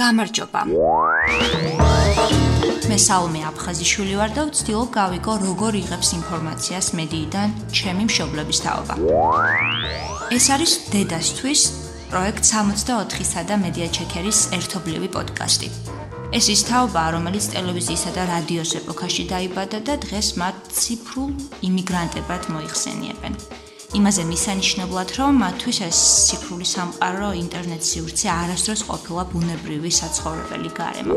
გამარჯობა. 0.00 0.60
მე 2.90 2.96
საუმე 2.98 3.40
აფხაზიშვილი 3.50 4.14
ვარ 4.18 4.30
და 4.34 4.42
ვცდილობ 4.48 4.88
გავიგო 4.96 5.34
როგორ 5.42 5.76
იღებს 5.80 6.08
ინფორმაციას 6.18 6.86
მედიიდან 6.98 7.48
ჩემი 7.78 8.08
მშობლების 8.10 8.58
თაობა. 8.64 8.94
ეს 10.34 10.44
არის 10.54 10.72
დედასთვის 10.94 11.62
პროექტ 12.10 12.42
64-სა 12.50 13.42
და 13.46 13.54
მედია 13.64 13.88
ჩეკერის 13.94 14.40
ერთობლივი 14.58 15.08
პოდკასტი. 15.14 15.68
ეს 16.38 16.46
ის 16.54 16.60
თაობა, 16.66 17.02
რომელიც 17.14 17.44
ტელევიზიისა 17.54 18.10
და 18.18 18.22
რადიოს 18.34 18.70
ეპოქაში 18.80 19.24
დაიბადა 19.30 19.78
და 19.86 19.94
დღეს 20.04 20.28
მათ 20.42 20.56
ციფრულ 20.74 21.30
იმიგრანტებად 21.70 22.42
მოიხსენიებენ. 22.54 23.32
იმაზე 23.94 24.22
მისანიშნებლად, 24.26 25.08
რომ 25.18 25.36
მათთვის 25.38 25.78
ეს 25.86 25.98
ციფრული 26.26 26.66
სამყარო, 26.66 27.28
ინტერნეტ 27.38 27.82
სივრცე 27.86 28.28
არასდროს 28.34 28.82
ყოფილა 28.90 29.22
ბუნებრივი 29.30 29.90
საცხოვრებელი 30.00 30.70
გარემო. 30.78 31.14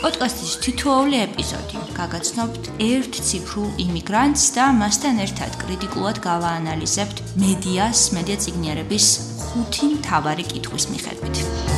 პოდკასტის 0.00 0.52
თითოეული 0.64 1.16
ეპიზოდი 1.26 1.76
გაგაცნობთ 2.00 2.64
ერთ 2.88 3.12
ციფრულ 3.28 3.70
იმიგრანტს 3.84 4.44
და 4.56 4.64
მასთან 4.80 5.16
ერთად 5.26 5.52
კრიტიკულად 5.62 6.16
გავაანალიზებთ 6.28 7.16
მედიას, 7.44 8.00
მედია 8.16 8.36
ციგნიერების 8.44 9.06
ხუთი 9.44 9.86
მთავარი 9.96 10.44
კითხვის 10.52 10.84
მიხედვით. 10.92 11.75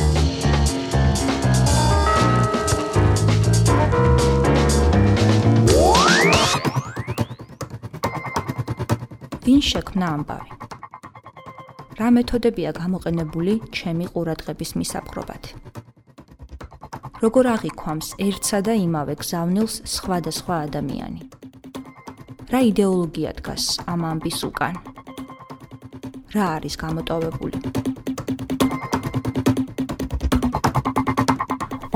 ვინ 9.49 9.61
შექმნა 9.65 10.07
ამბავი? 10.15 10.51
რა 11.97 12.07
მეთოდებია 12.15 12.71
გამოყენებული 12.77 13.53
ჩემი 13.77 14.05
ყურადღების 14.13 14.71
მისაპყრობად? 14.77 15.49
როგორ 17.23 17.49
აღიქვამს 17.53 18.09
ერთსა 18.25 18.59
და 18.67 18.75
იმავე 18.83 19.15
გზავნილს 19.23 19.79
სხვადასხვა 19.95 20.59
ადამიანი? 20.69 21.21
რა 22.53 22.61
იდეოლოგია 22.69 23.31
დგას 23.41 23.65
ამ 23.89 24.05
ამბის 24.11 24.39
უკან? 24.49 24.77
რა 26.37 26.45
არის 26.61 26.77
გამოტოვებული? 26.85 27.57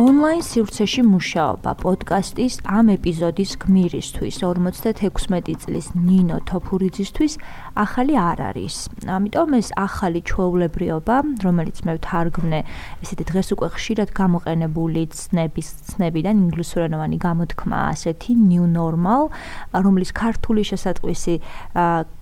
ონლაინ 0.03 0.41
სივრცეში 0.43 1.03
მუშაობა 1.07 1.71
პოდკასტის 1.79 2.55
ამ 2.77 2.89
ეპიზოდის 2.91 3.51
გმირისთვის 3.61 4.39
56 4.43 5.53
წლის 5.63 5.85
ნინო 5.95 6.39
თოფურიძისთვის 6.49 7.37
ახალი 7.83 8.13
არ 8.19 8.39
არის. 8.49 8.75
ამიტომ 9.07 9.49
ეს 9.59 9.69
ახალი 9.79 10.19
ჩვეულებრიობა, 10.27 11.15
რომელიც 11.45 11.77
მე 11.87 11.93
ვთარგმნე 11.99 12.59
ესეთი 13.05 13.23
დღეს 13.31 13.47
უკვე 13.55 13.69
ხშირად 13.77 14.09
გამოყენებული 14.19 15.01
ცნების 15.13 15.67
ცნებიდან 15.93 16.35
ინგლისურენოვანი 16.51 17.17
გამოთქმა 17.23 17.79
ასეთი 17.93 18.31
new 18.49 18.65
normal, 18.67 19.31
რომლის 19.71 20.11
ქართული 20.11 20.67
შესატყვისი 20.67 21.35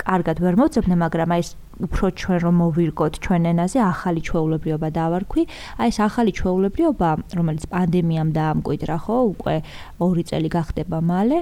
კარგად 0.06 0.38
ვერ 0.38 0.54
მოძებნე, 0.62 0.96
მაგრამ 1.02 1.30
აი 1.34 1.42
ეს 1.42 1.52
უფრო 1.86 2.06
ჩვენ 2.20 2.38
რომ 2.46 2.56
მოვირგოთ 2.62 3.14
ჩვენ 3.26 3.42
ენაზე 3.52 3.80
ახალი 3.94 4.22
ჩვეულებრიობა 4.28 4.88
დავარქვი. 5.00 5.44
აი 5.82 5.88
ეს 5.92 5.98
ახალი 6.08 6.32
ჩვეულებრიობა, 6.40 7.10
რომელიც 7.38 7.64
პანდემიამ 7.74 8.30
დაამკვიდრა, 8.38 8.96
ხო, 9.04 9.18
უკვე 9.34 9.56
2 10.02 10.24
წელი 10.30 10.50
გახდება 10.58 10.98
მალე. 11.12 11.40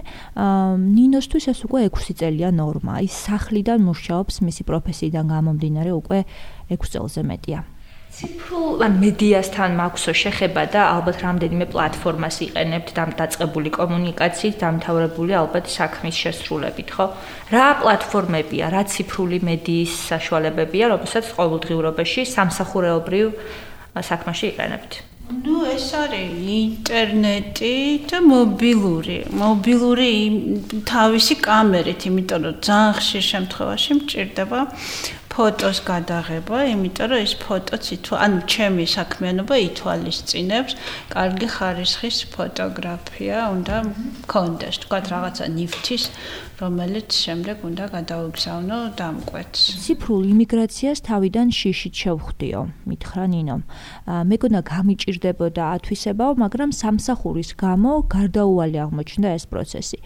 ნინოსთვის 0.95 1.45
ეს 1.51 1.59
უკვე 1.65 1.79
6 1.89 2.13
წელია 2.19 2.49
ნორმა. 2.59 2.93
ის 3.07 3.13
სახლიდან 3.27 3.79
მუშაობს 3.89 4.35
მისი 4.47 4.63
პროფესიიდან 4.69 5.25
გამომდინარე 5.33 5.91
უკვე 5.99 6.19
6 6.69 6.87
წელზე 6.93 7.21
მეტია. 7.29 7.59
ციფრულ 8.17 8.83
ან 8.85 8.95
მედიასთან 9.01 9.75
მაქვსო 9.79 10.13
შეხება 10.21 10.63
და 10.73 10.81
ალბათ 10.95 11.17
რამდენიმე 11.25 11.65
პლატფორმას 11.73 12.37
იყენებთ 12.45 12.97
ამ 13.03 13.11
დაწყებული 13.19 13.69
კომუნიკაციით 13.79 14.55
დამთავრებული 14.63 15.37
ალბათ 15.41 15.69
საქმის 15.73 16.15
შესრულებით, 16.23 16.89
ხო? 16.95 17.05
რა 17.53 17.67
პლატფორმებია, 17.81 18.71
რა 18.75 18.81
ციფრული 18.91 19.39
მედიის 19.49 19.93
საშუალებებია, 20.09 20.89
რომელსაც 20.93 21.25
ყოველდღიურობაში 21.37 22.25
სამსახურეობრივ 22.33 23.25
საქმეში 24.09 24.45
იყენებთ? 24.53 24.91
ну 25.29 25.61
ეს 25.69 25.91
არის 25.93 26.37
ინტერნეტი 26.41 27.73
და 28.09 28.19
მობილური 28.25 29.17
მობილური 29.37 30.09
თავისი 30.89 31.35
კამერით 31.45 32.07
იმიტომ 32.09 32.47
რომ 32.49 32.55
ძალიან 32.65 32.95
ხშირ 32.97 33.23
შემთხვევაში 33.29 33.91
მჭირდება 33.99 34.59
ფოტოს 35.29 35.79
გადაღება, 35.85 36.57
იმიტომ 36.73 37.07
რომ 37.11 37.21
ეს 37.25 37.33
ფოტოც 37.43 37.85
ითო, 37.95 38.13
ანუ 38.25 38.39
ჩემი 38.53 38.85
საქმიანობა 38.93 39.55
ითვალისწინებს 39.69 40.73
კარგი 41.13 41.47
ხარისხის 41.55 42.17
ფოტოგრაფია, 42.33 43.37
უნდა 43.55 43.75
კონდეს, 44.33 44.81
თქვა 44.83 44.99
რაღაცა 45.13 45.45
ნიფთის 45.57 46.03
რომელიც 46.59 47.07
შემდეგ 47.15 47.57
უნდა 47.63 47.85
გადაუგზავნო 47.95 48.77
დამკვეთს. 48.99 49.61
ციფრულ 49.83 50.23
იმიგრაციას 50.33 50.99
თავიდან 51.07 51.47
შიშით 51.55 51.93
შევხვდიო, 52.01 52.61
მითხრა 52.89 53.25
ნინო. 53.31 53.57
მე 54.29 54.35
გონა 54.43 54.61
გამიჭirdებოდა 54.67 55.63
ათვისებაო, 55.79 56.31
მაგრამ 56.43 56.69
სამსახურის 56.75 57.49
გამო 57.63 57.91
გარდაუვალი 58.11 58.77
აღმოჩნდა 58.85 59.29
ეს 59.39 59.45
პროცესი. 59.51 59.97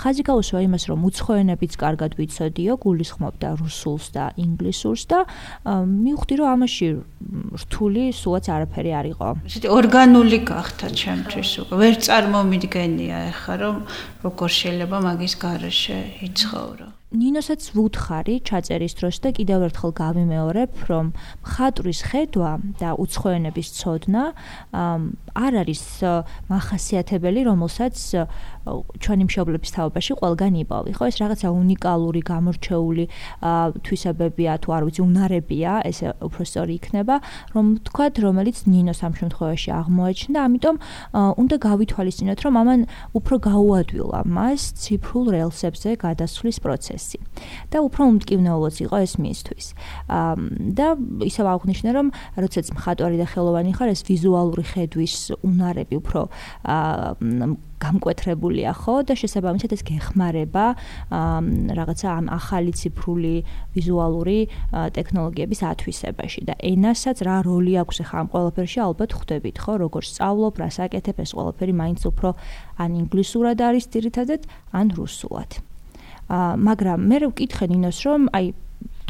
ხაზი 0.00 0.22
გაუსვა 0.28 0.58
იმას, 0.66 0.84
რომ 0.90 1.00
უცხოენებიც 1.08 1.72
კარგად 1.76 2.12
ვიცოდიო, 2.16 2.72
გულისხმობდა 2.84 3.48
რუსულს 3.60 4.06
და 4.16 4.24
ინგლისურს 4.40 5.02
და 5.12 5.18
მივხვდი, 5.68 6.34
რომ 6.40 6.48
ამაში 6.56 6.86
რთული 7.62 8.02
სულაც 8.16 8.44
არაფერი 8.48 8.90
არ 8.96 9.06
იყო. 9.12 9.28
ესეთი 9.44 9.68
ორგანული 9.68 10.38
გახდა 10.48 10.86
ჩემთვის 10.88 11.50
უკვე. 11.60 11.74
ვერ 11.82 11.94
წარმომიდგენია 12.06 13.16
ახლა, 13.32 13.54
რომ 13.62 13.76
როგორ 14.24 14.48
შეიძლება 14.60 14.96
მაგის 15.02 15.34
iets 15.88 16.20
inschoten. 16.20 16.94
ნინოსაც 17.12 17.62
ვუთხარი 17.76 18.40
ჩაწერის 18.48 18.94
დროს 18.96 19.16
და 19.22 19.30
კიდევ 19.36 19.68
ერთხელ 19.68 19.92
გავიმეორებ, 20.00 20.72
რომ 20.88 21.06
მხატვრის 21.44 22.00
ხედვა 22.08 22.52
და 22.80 22.90
უცხოენების 22.96 23.68
ცოდნა 23.78 24.22
არ 25.32 25.52
არის 25.62 25.82
מחასიათებელი, 26.48 27.40
რომელსაც 27.52 27.96
ჩვენი 29.02 29.24
მშობლების 29.26 29.70
თაობაში 29.74 30.12
ყველგან 30.22 30.52
იპოვი, 30.62 30.90
ხო? 30.96 31.04
ეს 31.10 31.16
რაღაცა 31.20 31.48
უნიკალური, 31.50 32.20
გამორჩეული 32.22 33.04
თვისებებია, 33.82 34.52
თუ 34.62 34.68
არ 34.76 34.82
ვიცი, 34.86 35.00
უნარებია, 35.02 35.72
ესე 35.90 36.14
უფრო 36.22 36.42
სწორი 36.46 36.72
იქნება, 36.78 37.16
რომ 37.58 37.66
თქვათ, 37.90 38.14
რომელიც 38.22 38.56
ნინოს 38.70 39.00
ამ 39.02 39.12
შემთხვევაში 39.18 39.70
აღმოაჩნდა, 39.82 40.38
ამიტომ 40.46 40.76
უნდა 41.42 41.56
გავითვალისწინოთ, 41.66 42.38
რომ 42.46 42.54
ამან 42.62 42.80
უფრო 43.18 43.34
გაუადვილა 43.50 44.20
მას 44.30 44.60
ციფრულ 44.78 45.26
რელსებზე 45.36 45.90
გადასვლის 46.06 46.58
პროცესი. 46.62 47.01
და 47.72 47.78
უფრო 47.86 48.02
უმტკივნეულოც 48.12 48.76
იყო 48.84 48.96
ეს 49.06 49.12
მისთვის. 49.22 49.66
და 50.78 50.86
ისევ 51.30 51.46
აღნიშნე, 51.54 51.90
რომ 51.96 52.06
როდესაც 52.36 52.66
მხატვარი 52.76 53.16
და 53.22 53.26
ხელოვანი 53.32 53.72
ხარ, 53.76 53.88
ეს 53.94 54.02
ვიზუალური 54.06 54.64
ხედვის 54.72 55.16
უნარები 55.42 55.94
უფრო 56.02 56.20
გამკვეთრებულია 57.82 58.72
ხო? 58.78 58.94
და 59.08 59.14
შესაბამისად 59.18 59.74
ეს 59.74 59.82
გეხმარება 59.86 60.66
რაღაცა 61.78 62.08
ამ 62.12 62.26
ახალი 62.38 62.72
ციფრული 62.78 63.34
ვიზუალური 63.76 64.38
ტექნოლოგიების 64.70 65.60
ათვისებაში. 65.72 66.40
და 66.46 66.54
ენასაც 66.62 67.26
რა 67.26 67.36
როლი 67.48 67.74
აქვს 67.82 67.96
ახლა 68.06 68.18
ამ 68.22 68.28
ყველაფერში 68.34 68.78
ალბათ 68.86 69.10
ხვდებით 69.18 69.56
ხო? 69.62 69.72
როგორ 69.84 70.02
სწავლობ 70.12 70.54
რა 70.62 70.68
საკეთებ 70.78 71.16
ეს 71.26 71.30
ყველაფერი 71.34 71.74
მაინც 71.82 72.00
უფრო 72.10 72.28
ან 72.78 72.90
ინგლისურად 73.02 73.58
არის 73.58 73.84
ძირითადად 73.94 74.40
ან 74.78 74.86
რუსულად 74.94 75.71
მაგრამ 76.28 76.98
მე 77.10 77.16
ვკითხე 77.32 77.66
ნინოს 77.72 77.98
რომ 78.06 78.22
აი 78.36 78.46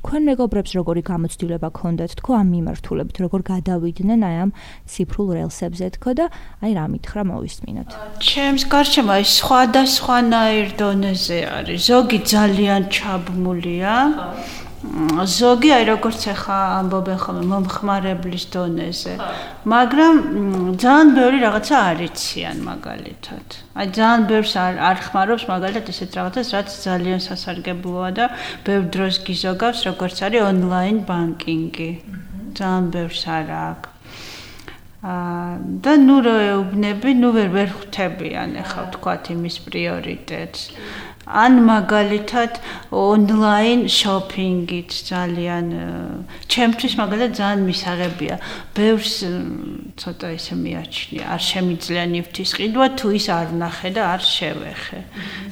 თქვენ 0.03 0.23
მეგობრებს 0.27 0.73
როგორი 0.75 1.03
გამოცდილება 1.07 1.69
ქონდათ? 1.79 2.13
თქო 2.19 2.31
ამ 2.35 2.49
მიმართულებით 2.59 3.17
როგორ 3.23 3.41
გადავიდნენ 3.47 4.21
აი 4.27 4.37
ამ 4.43 4.51
ციფრულ 4.91 5.29
რელსებზე 5.39 5.87
თქო 5.95 6.11
და 6.19 6.27
აი 6.59 6.73
რა 6.75 6.85
მითხრა 6.91 7.23
მოვისმინოთ. 7.31 7.91
ჩემს 8.19 8.63
გარშემო 8.67 9.11
აი 9.15 9.25
სხვადასხვანაირ 9.39 10.69
დონეზე 10.83 11.39
არის. 11.59 11.81
ზოგი 11.87 12.19
ძალიან 12.35 12.83
ჩაბმულია. 12.91 13.95
ხო 14.19 14.62
ზოგი 14.83 15.71
აი 15.77 15.85
როგორც 15.87 16.25
ახლა 16.33 16.59
ამბობენ 16.83 17.19
ხოლმე 17.23 17.45
მომხმარებლის 17.53 18.45
დონეზე. 18.51 19.15
მაგრამ 19.73 20.17
ძალიან 20.83 21.09
ბევრი 21.19 21.39
რაღაცა 21.47 21.77
არიციან 21.91 22.57
მაგალითად. 22.67 23.47
აი 23.79 23.87
ძალიან 23.99 24.21
ბევრს 24.27 24.55
არ 24.65 24.75
არ 24.91 24.97
ხმარობს 25.07 25.45
მაგალითად 25.53 25.87
ესეთ 25.95 26.11
რაღაცას 26.19 26.49
რაც 26.57 26.69
ძალიან 26.83 27.21
სასარგებლოა 27.29 28.11
და 28.19 28.27
ბევრ 28.67 28.85
დროს 28.91 29.15
გიზოგავს 29.23 29.87
როგორც 29.87 30.17
არის 30.27 30.43
ონლაინ 30.51 30.99
ბანკინგი 31.07 31.91
ძალიან 32.59 32.85
ბევრს 32.91 33.23
არ 33.39 33.47
აქვს 33.63 33.92
და 35.03 35.93
ნუ 35.99 36.17
რო 36.23 36.37
ეუბნები, 36.47 37.11
ნუ 37.19 37.29
ვერ 37.35 37.49
ვერ 37.51 37.69
ხვდებიან 37.75 38.55
ახლა 38.63 38.85
თქვათ 38.95 39.25
იმის 39.35 39.57
პრიორიტეტს. 39.67 40.63
ან 41.27 41.59
მაგალითად 41.67 42.59
ონლაინ 42.91 43.87
შოპინგით 43.87 44.91
ძალიან 45.11 45.67
ჩემთვის 46.51 46.93
მაგალითად 46.99 47.33
ძალიან 47.39 47.61
მისაღებია. 47.67 48.35
ბევრს 48.75 49.15
ცოტა 49.99 50.29
ისე 50.39 50.55
მიაჩნია, 50.63 51.25
არ 51.35 51.43
შემიძლია 51.51 52.03
ნიფთის 52.15 52.51
ყიდვა 52.59 52.87
თუ 52.99 53.07
ის 53.19 53.27
არ 53.31 53.49
ნახე 53.59 53.91
და 53.95 54.03
არ 54.15 54.23
შევეხე. 54.23 55.01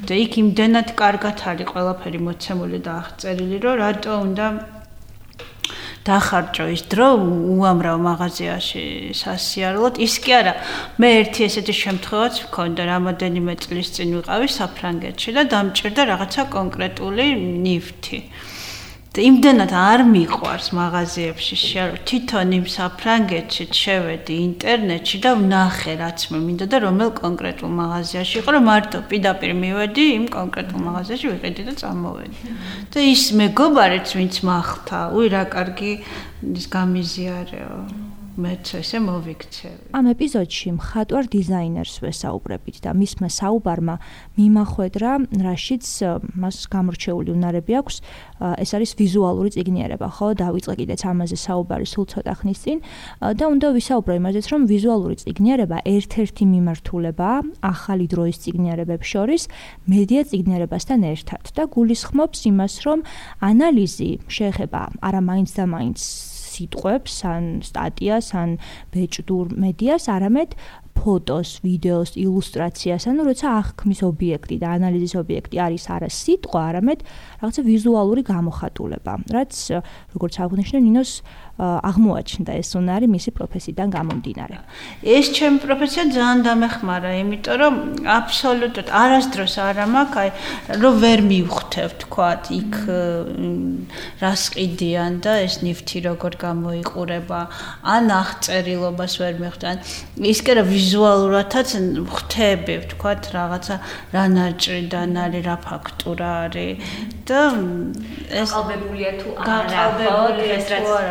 და 0.06 0.12
იქ 0.14 0.32
იმდენად 0.42 0.88
კარგად 0.94 1.38
არის 1.50 1.70
ყველაფერი 1.70 2.18
მოცემული 2.18 2.78
და 2.86 2.92
აღწერილი, 3.02 3.56
რომ 3.62 3.74
რატო 3.82 4.12
უნდა 4.26 4.46
დახარჯო 6.10 6.66
ის 6.74 6.82
დრო 6.92 7.08
უამრავ 7.54 7.98
მაღაზიაში 8.06 8.84
სასიარულოდ 9.22 10.00
ის 10.06 10.14
კი 10.24 10.36
არა 10.40 10.54
მე 11.02 11.10
ერთი 11.22 11.46
ესეთი 11.48 11.74
შემთხვევაც 11.80 12.40
მქონდა 12.46 12.82
რამოდენიმე 12.92 13.54
წლის 13.64 13.92
წინ 13.96 14.16
ვიყავი 14.18 14.48
საფრანგეთში 14.58 15.36
და 15.38 15.42
დამჭირდა 15.54 16.02
რაღაცა 16.12 16.42
კონკრეტული 16.56 17.26
ნიფთი 17.66 18.20
იმდენად 19.10 19.72
არ 19.74 20.04
მიყვარს 20.06 20.68
მაღაზიებში 20.78 21.56
შეარო 21.58 21.96
თვითონ 22.06 22.52
იმ 22.58 22.66
საფრანგეთში 22.70 23.64
შევედი 23.74 24.36
ინტერნეტში 24.42 25.18
და 25.24 25.32
ვნახე 25.40 25.94
რაც 25.98 26.26
მინდა 26.30 26.68
და 26.70 26.78
რომელ 26.86 27.10
კონკრეტულ 27.18 27.72
მაღაზიაში 27.80 28.38
იყო 28.38 28.54
რომ 28.54 28.64
მარტო 28.70 28.98
პირდაპირ 29.10 29.52
მივედი 29.62 30.04
იმ 30.14 30.24
კონკრეტულ 30.30 30.80
მაღაზიაში 30.86 31.26
ვიყიდი 31.26 31.62
და 31.66 31.74
წამოვედი. 31.82 32.38
და 32.94 32.98
ის 33.10 33.24
მეგობარიც 33.42 34.08
ვინც 34.14 34.34
მახთა 34.46 35.00
უი 35.10 35.26
რა 35.34 35.42
კარგი 35.58 35.92
ის 36.54 36.66
გამიზიარეო 36.70 38.09
მეც 38.38 38.78
ესე 38.78 38.98
მოვიქცევი. 39.02 39.90
ამ 39.90 40.06
ეპიზოდში 40.14 40.68
მხატვარ 40.78 41.24
დიზაინერს 41.34 41.96
ვესაუბრებით 42.04 42.76
და 42.86 42.90
მისმა 42.94 43.28
საუბარმა 43.30 43.94
მიმახვედრა, 44.38 45.10
რაშიც 45.42 45.84
მას 46.38 46.56
გამორჩეული 46.70 47.30
უნარები 47.34 47.72
აქვს. 47.80 47.96
ეს 48.62 48.70
არის 48.76 48.90
ვიზუალური 49.02 49.50
ციგნიერება, 49.50 50.06
ხო? 50.14 50.26
დავიწყე 50.38 50.74
კიდეც 50.78 51.00
ამაზე 51.10 51.36
საუბარი 51.36 51.86
სულ 51.90 52.06
ცოტა 52.12 52.32
ხნის 52.40 52.58
წინ 52.64 52.78
და 53.40 53.44
უნდა 53.50 53.68
ვისაუბრო 53.76 54.12
იმაზეც, 54.20 54.44
რომ 54.52 54.60
ვიზუალური 54.70 55.14
ციგნიერება 55.20 55.76
ერთ-ერთი 55.84 56.44
მიმართულებაა 56.54 57.38
ახალი 57.66 58.06
დროის 58.06 58.36
ციგნიერებებს 58.46 59.06
შორის 59.10 59.42
მედია 59.90 60.22
ციგნიერებასთან 60.30 61.00
ერთად 61.12 61.44
და 61.56 61.62
გულისხმობს 61.66 62.38
იმას, 62.50 62.74
რომ 62.86 62.98
ანალიზი 63.42 64.10
შეეხება 64.30 64.80
არა 65.02 65.20
მაინც 65.20 65.50
და 65.58 65.64
მაინც 65.66 65.98
სიტყვებს, 66.60 67.14
ან 67.24 67.44
სტატიას, 67.64 68.30
ან 68.36 68.60
ბეჭდურ 68.92 69.56
მედიას, 69.56 70.06
არამედ 70.12 70.54
ფოტოს, 71.00 71.50
ვიდეოს, 71.64 72.12
ილუსტრაციას, 72.20 73.06
ანუ 73.08 73.24
როცა 73.30 73.46
აღქმის 73.56 74.00
ობიექტი 74.04 74.56
და 74.60 74.74
ანალიზის 74.76 75.14
ობიექტი 75.16 75.56
არის 75.64 75.84
არა 75.96 76.08
სიტყვა, 76.12 76.60
არამედ 76.70 77.04
რაღაცა 77.40 77.62
ვიზუალური 77.64 78.22
გამოხატულება, 78.28 79.12
რაც 79.32 79.54
როგორც 80.12 80.34
აღნიშნე 80.44 80.78
ნინოს 80.84 81.10
აღმოაჩნდა 81.60 82.52
ეს 82.56 82.70
უნარი 82.78 83.06
მისი 83.10 83.30
პროფესიიდან 83.36 83.88
გამომდინარე. 83.92 84.56
ეს 85.04 85.26
ჩემი 85.36 85.58
პროფესია 85.66 86.02
ძალიან 86.16 86.40
დამეხმარა, 86.46 87.10
იმიტომ 87.20 87.56
რომ 87.60 87.74
აბსოლუტურად 88.06 88.88
არასდროს 89.02 89.54
არ 89.60 89.78
მაქვს, 89.94 90.16
აი 90.20 90.28
რომ 90.80 90.94
ვერ 91.04 91.20
მივხვდებ 91.30 91.90
თქვა 92.02 92.30
იქ 92.60 92.74
რას 94.22 94.42
ყიდიან 94.54 95.12
და 95.24 95.32
ეს 95.44 95.54
ნიფთი 95.64 95.98
როგორ 96.08 96.32
გამოიყურება, 96.46 97.40
ან 97.84 98.04
აღწერილობას 98.20 99.12
ვერ 99.20 99.34
მივხვდან. 99.42 99.76
ის 100.32 100.38
კი 100.44 100.52
რა 100.56 100.62
ვიზუალურადაც 100.64 101.68
ხვდები, 102.14 102.74
თქვა 102.94 103.12
რაღაცა 103.36 103.74
რა 104.14 104.24
ნაჭრიდან 104.36 105.10
არის, 105.24 105.42
რა 105.48 105.56
ფაქტურა 105.66 106.30
არის 106.44 106.72
და 107.28 107.40
ეს 108.30 108.50
გაყალბებულია 108.50 109.10
თუ 109.20 109.28
არა, 109.38 109.84
ხო, 110.00 110.24
ეს 110.56 110.66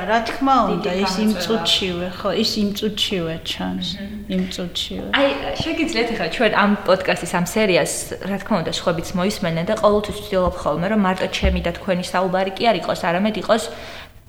რაც 0.10 0.26
თქმა 0.30 0.39
უნდა, 0.40 0.92
ის 1.04 1.14
იმ 1.20 1.32
წუთშივე, 1.44 2.08
ხო, 2.16 2.30
ის 2.40 2.52
იმ 2.62 2.70
წუთშივე 2.80 3.36
ჩანს, 3.44 3.88
იმ 4.32 4.44
წუთშივე. 4.54 5.08
აი, 5.20 5.28
შეგიძლიათ 5.60 6.10
ახლა 6.16 6.28
ჩვენ 6.36 6.52
ამ 6.64 6.72
პოდკასტის 6.88 7.34
ამ 7.40 7.46
სერიას, 7.50 7.94
რა 8.30 8.38
თქმა 8.42 8.56
უნდა, 8.64 8.72
სხვაებიც 8.80 9.10
მოისმენენ 9.20 9.66
და 9.70 9.76
ყოველთვის 9.84 10.18
ვცდილობ 10.20 10.56
ხოლმე, 10.62 10.88
რომ 10.94 11.00
მარტო 11.06 11.28
ჩემი 11.36 11.60
და 11.66 11.72
თქვენი 11.78 12.04
საუბარი 12.08 12.52
კი 12.58 12.64
არ 12.72 12.76
იყოს, 12.82 13.00
არამედ 13.10 13.36
იყოს 13.44 13.64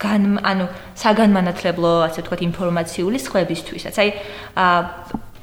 გან 0.01 0.23
ანუ 0.41 0.65
საგანმანათლებლო, 0.97 1.93
ასე 2.09 2.19
ვთქვათ, 2.25 2.41
ინფორმაციული 2.49 3.19
სხვებისთვისაც. 3.21 3.95
აი, 4.01 4.09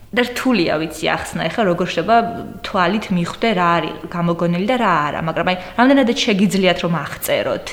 და 0.08 0.22
რთულია 0.24 0.74
ვიცი 0.82 1.06
ახსნა, 1.12 1.42
ეხლა 1.52 1.64
როგორ 1.68 1.88
შეიძლება 1.92 2.18
თვალით 2.64 3.06
მიხვდე 3.12 3.50
რა 3.60 3.68
არის 3.78 3.96
გამოგონილი 4.08 4.68
და 4.72 4.76
რა 4.80 4.94
არა, 5.08 5.20
მაგრამ 5.30 5.48
აი, 5.52 5.58
რამდენადაც 5.78 6.18
შეგიძლიათ 6.28 6.80
რომ 6.88 6.94
აღწეროთ. 6.96 7.68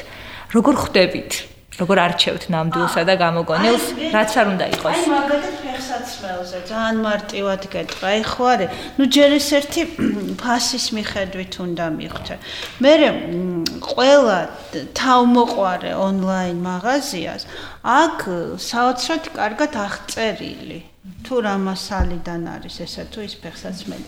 როგორ 0.55 0.75
ხვდებით? 0.83 1.54
როგორ 1.75 1.99
არჩევთ 2.07 2.45
ნამდვილსა 2.55 3.03
და 3.09 3.15
გამოგონილს, 3.19 3.87
რაც 4.15 4.31
არ 4.39 4.47
უნდა 4.55 4.67
იყოს. 4.75 4.95
აი 4.95 5.09
მაგალითად 5.11 5.57
ფეხსაცმელზე 5.65 6.59
ძალიან 6.71 6.97
მარტივად 7.03 7.63
გეტყვა. 7.75 8.07
აი 8.15 8.23
ხო 8.31 8.45
არის, 8.55 8.69
ну 8.99 9.03
ჯერ 9.11 9.31
ეს 9.39 9.49
ერთი 9.59 9.83
ფასის 10.43 10.87
მიხედვით 10.95 11.55
უნდა 11.67 11.87
მიხვდე. 11.99 12.35
მე 12.79 12.95
ყველა 13.91 14.39
თავმოყარე 14.95 15.93
ონლაინ 15.99 16.59
მაღაზიას 16.63 17.43
აქ 17.83 18.19
საოცრად 18.71 19.25
კარგად 19.35 19.73
აღწერილი. 19.75 20.94
თუ 21.05 21.37
რა 21.45 21.55
მასალიდან 21.61 22.43
არის 22.55 22.77
ესა 22.85 23.03
თუ 23.13 23.25
ის 23.29 23.35
ფეხსაცმელი. 23.45 24.07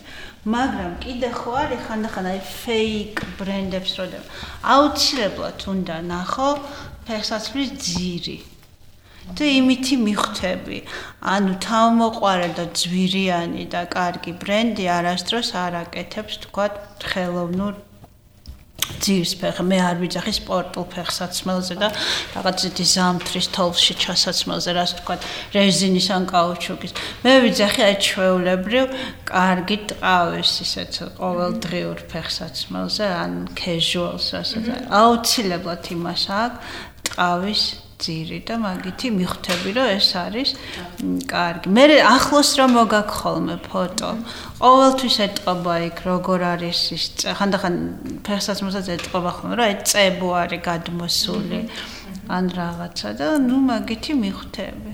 მაგრამ 0.53 0.93
კიდე 1.03 1.29
ხო 1.39 1.51
არის 1.63 1.81
ხანდახან 1.85 2.25
აი 2.33 2.39
ფეიქ 2.49 3.17
ბრენდებს 3.37 3.91
როდემ 3.99 4.25
აუცილებლად 4.73 5.59
უნდა 5.73 5.97
ნახო 6.11 6.49
ფეხსაცმლის 7.07 7.71
ძირი. 7.85 8.37
თუ 9.35 9.43
იმითი 9.59 9.95
მიხვდები, 10.07 10.77
ანუ 11.33 11.53
თავმოყარე 11.67 12.49
და 12.57 12.65
ძვირიანი 12.81 13.63
და 13.73 13.81
კარგი 13.93 14.31
ბრენდი 14.41 14.85
არასდროს 14.97 15.49
არ 15.63 15.73
აკეთებს 15.83 16.33
თქვა 16.47 16.67
ხელოვნურ 17.11 17.73
ძირს 19.03 19.33
ფეხ 19.39 19.57
მე 19.67 19.77
არ 19.83 19.97
ვიძახი 20.01 20.33
სპორტულ 20.37 20.85
ფეხსაცმელზე 20.93 21.75
და 21.81 21.89
რაღაც 22.35 22.57
ზეთი 22.65 22.85
ზამთრის 22.93 23.47
თოლში 23.55 23.93
ჩასაცმელზე 24.03 24.71
რას 24.77 24.91
თქვა 24.99 25.15
რეზინის 25.55 26.07
ან 26.17 26.23
კაუჩუკის. 26.31 26.91
მე 27.23 27.33
ვიძახი 27.45 27.81
აი 27.87 27.95
ჩვეულებრივ 28.07 28.85
კარგი 29.31 29.77
ტყავის 29.91 30.51
ისეთ 30.65 30.93
ყოველდღიურ 31.19 31.99
ფეხსაცმელზე 32.11 33.05
ან 33.23 33.31
casual-ს 33.59 34.27
რასაც 34.35 34.65
აუცილებლად 35.01 35.83
იმას 35.95 36.23
აქვს 36.41 36.57
ტყავის 37.07 37.63
ძირი 37.97 38.39
და 38.45 38.55
მაგითი 38.61 39.07
მიხვდები 39.17 39.69
რომ 39.73 39.87
ეს 39.97 40.09
არის 40.21 40.49
კარგი. 41.31 41.67
მე 41.73 41.83
ახლოს 42.05 42.49
რომ 42.59 42.69
მოგაქხოლმე 42.77 43.55
ფოტო. 43.65 44.09
ყოველთვის 44.61 45.15
ეტყობა 45.27 45.73
იქ 45.89 45.97
როგორ 46.05 46.39
არის 46.53 46.79
ის 46.93 47.03
ხანდახან 47.37 47.75
ფეხსაც 48.21 48.57
მოსაც 48.65 48.85
ეტყობა 48.97 49.31
ხოლმე 49.37 49.53
რომ 49.57 49.67
ეს 49.73 49.81
წებო 49.89 50.29
არის 50.43 50.61
გადმოსული 50.69 51.59
ან 52.37 52.43
რაღაცა 52.59 53.09
და 53.17 53.27
ნუ 53.49 53.57
მაგითი 53.69 54.13
მიხვდები. 54.23 54.93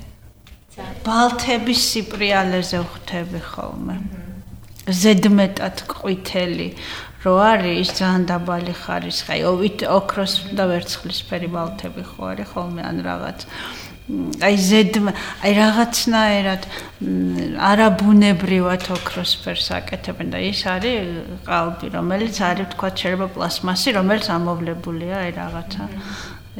ბალთების 1.05 1.79
სიპრიალეზე 1.91 2.79
ხვდები 2.87 3.39
ხოლმე. 3.51 3.95
ზედმეტად 4.83 5.77
ყვითელი 5.91 6.69
რო 7.23 7.33
არის 7.39 7.95
ძალიან 7.95 8.23
დაბალი 8.27 8.73
ხარისხი, 8.75 9.39
ოვით 9.47 9.87
ოქროს 9.87 10.33
და 10.59 10.67
ვერცხლის 10.67 11.19
ფერი 11.29 11.47
ბალთები 11.55 12.03
ხო 12.03 12.21
არის 12.35 12.47
ხოლმე 12.51 12.83
ან 12.83 12.97
რაღაც. 13.07 13.39
აი 14.43 14.55
ზედ 14.59 14.95
აი 15.47 15.51
რაღაცნაირად 15.55 16.63
არაბუნებრივად 17.71 18.83
ოქროს 18.91 19.31
ფერს 19.39 19.67
აკეთებენ 19.79 20.27
და 20.35 20.39
ის 20.43 20.61
არის 20.67 21.47
ყალბი, 21.47 21.87
რომელიც 21.95 22.35
არის 22.43 22.67
თქვა 22.75 22.89
შეიძლება 22.99 23.27
პლასმასი, 23.39 23.95
რომელიც 23.95 24.27
ამოვლებულია 24.27 25.15
აი 25.23 25.31
რაღაცა 25.39 25.83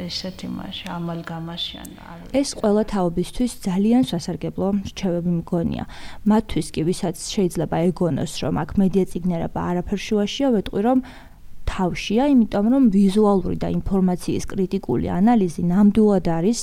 ესეთ 0.02 0.38
იმაში 0.48 0.84
ამალგამაში 0.90 1.74
ან 1.82 1.90
ეს 2.34 2.50
ყველა 2.58 2.82
თაობისთვის 2.92 3.52
ძალიან 3.66 4.02
სასარგებლო 4.10 4.68
რჩევები 4.90 5.30
მგონია. 5.38 5.84
მათთვის 6.30 6.68
კი 6.74 6.82
ვისაც 6.88 7.16
შეიძლება 7.34 7.76
ეგონოს 7.88 8.32
რომ 8.42 8.54
აქ 8.62 8.70
მედია 8.80 9.04
ციგნერება 9.12 9.60
არაფერ 9.70 10.00
შუაშია, 10.06 10.48
ვეტყვი 10.56 10.80
რომ 10.88 10.98
თავშია, 11.64 12.24
იმიტომ 12.34 12.66
რომ 12.74 12.84
ვიზუალური 12.92 13.56
და 13.62 13.68
ინფორმაციის 13.78 14.44
კრიტიკული 14.52 15.06
ანალიზი 15.18 15.62
ნამდვილად 15.70 16.26
არის 16.38 16.60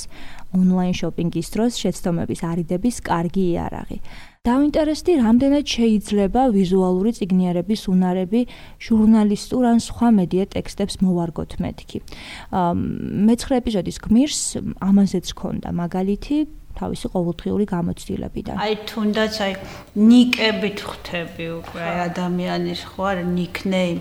ონლაინ 0.52 0.94
შოპინგის 1.00 1.48
დროს 1.54 1.72
შეცდომების 1.82 2.40
არიდების 2.44 2.96
კარგი 3.08 3.44
იარაღი. 3.56 3.98
დაინტერესდი, 4.42 5.12
რამდენად 5.22 5.64
შეიძლება 5.70 6.42
ვიზუალური 6.50 7.10
ციგნიერების 7.14 7.82
უნარები 7.92 8.40
ჟურნალისტურ 8.82 9.62
ან 9.70 9.78
სხვა 9.78 10.08
მედია 10.18 10.44
ტექსტებს 10.50 10.98
მოვარგოთ 10.98 11.52
მეთქი. 11.62 11.98
მეცხრე 13.28 13.54
ეპიზოდის 13.62 13.96
გმირს 14.02 14.40
ამაზეც 14.82 15.26
ქონდა 15.38 15.68
მაგალითი 15.70 16.36
თავისი 16.78 17.06
ყოველდღიური 17.14 17.64
გამოცდილებიდან. 17.72 18.56
აი 18.62 18.74
თუნდაც 18.88 19.34
აი 19.46 19.52
ნიკებით 20.08 20.78
ხვდები 20.88 21.46
უკვე 21.60 21.80
აი 21.82 21.98
ადამიანის 22.08 22.80
ხო 22.92 23.02
არა 23.12 23.24
ნიკნეიმ 23.38 23.98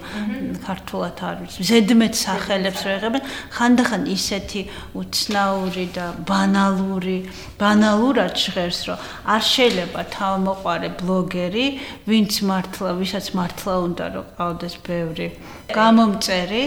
ქართულად 0.65 1.17
არის. 1.29 1.53
ზედმეტ 1.71 2.13
სახელებს 2.25 2.81
როიღებენ, 2.87 3.23
ხანდახან 3.55 4.03
ისეთი 4.17 4.61
უცნაური 5.01 5.85
და 5.97 6.05
ბანალური, 6.25 7.19
ბანალურად 7.61 8.33
ჟღერს, 8.43 8.79
რომ 8.87 8.97
არ 9.35 9.43
შეიძლება 9.53 10.01
თავმოყარე 10.17 10.89
ბლოგერი, 11.01 11.67
ვინც 12.09 12.33
მართლა, 12.49 12.89
ვისაც 13.01 13.25
მართლა 13.37 13.73
უნდა 13.87 14.05
რომ 14.15 14.25
ყავდეს 14.37 14.75
ბევრი 14.85 15.27
გამომწერი. 15.71 16.63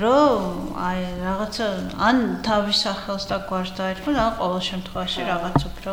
რომ 0.00 0.74
აი 0.74 1.00
რაღაცა 1.22 1.66
ან 2.08 2.16
თავის 2.46 2.78
სახელს 2.86 3.24
და 3.30 3.36
გვარს 3.48 3.72
დაერქვა, 3.78 4.12
ან 4.24 4.32
ყოველ 4.40 4.62
შემთხვევაში 4.68 5.20
რაღაც 5.30 5.58
უფრო 5.70 5.92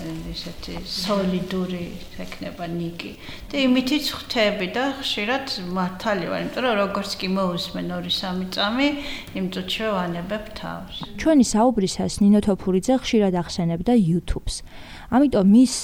ესეთი 0.00 0.80
სოლიდური 0.88 1.84
ექნება 2.22 2.66
ნიკი. 2.66 3.12
და 3.52 3.56
იმითიც 3.60 4.04
ხვდები 4.08 4.66
და 4.72 4.84
ხშირად 4.98 5.46
მართალი 5.76 6.26
ვარ, 6.32 6.40
იმიტომ 6.42 6.64
რომ 6.64 6.74
როგორც 6.82 7.10
კი 7.20 7.28
მოусმენ 7.36 7.86
2-3 7.92 8.48
წამი, 8.56 8.88
იმ 9.36 9.46
წუთში 9.52 9.84
ვანებებ 9.92 10.44
თავს. 10.56 10.94
ჩვენი 11.20 11.44
საუბრისას 11.44 12.14
ნინო 12.24 12.40
თოფურიძე 12.48 12.94
ხშირად 13.02 13.34
ახსენებდა 13.42 13.92
YouTube-ს. 13.92 14.54
ამიტომ 15.12 15.46
მის 15.52 15.74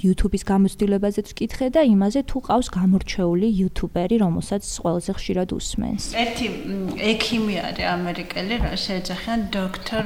YouTube-ის 0.00 0.42
გამოცდილებაზეც 0.48 1.26
ვკითხე 1.36 1.66
და 1.76 1.80
იმაზე 1.84 2.20
თუ 2.24 2.38
ყავს 2.48 2.68
გამორჩეული 2.72 3.48
YouTuber-ი, 3.62 4.16
რომელსაც 4.24 4.62
ყველაზე 4.64 5.10
ხშირად 5.12 5.48
უსმენს. 5.52 6.02
ერთი 6.16 6.46
ექიმი 7.12 7.56
არის 7.68 7.86
ამერიკელი, 7.96 8.54
შეეძახიან 8.80 9.40
Dr. 9.52 10.02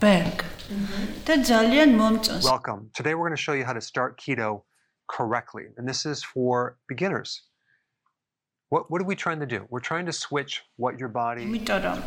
Berg. 0.00 0.44
და 1.26 1.34
ძალიან 1.48 1.96
მომწონს. 1.98 2.44
Welcome. 2.44 2.80
Today 2.92 3.14
we're 3.14 3.28
going 3.28 3.38
to 3.38 3.44
show 3.48 3.54
you 3.58 3.64
how 3.64 3.72
to 3.72 3.80
start 3.80 4.18
keto 4.18 4.62
correctly. 5.08 5.66
And 5.76 5.88
this 5.88 6.04
is 6.04 6.22
for 6.22 6.76
beginners. 6.88 7.30
What 8.68 8.90
what 8.90 9.00
are 9.00 9.08
we 9.12 9.14
trying 9.14 9.40
to 9.40 9.46
do? 9.46 9.60
We're 9.70 9.86
trying 9.90 10.06
to 10.06 10.12
switch 10.12 10.62
what 10.76 10.98
your 10.98 11.08
body 11.08 11.42
იმიტომ 11.46 11.80
რომ 11.86 11.98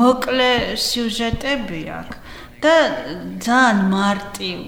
მოკლე 0.00 0.50
სიუჟეტები 0.86 1.80
აქვს 1.98 2.18
და 2.64 2.74
ძალიან 3.46 3.78
მარტივ 3.94 4.58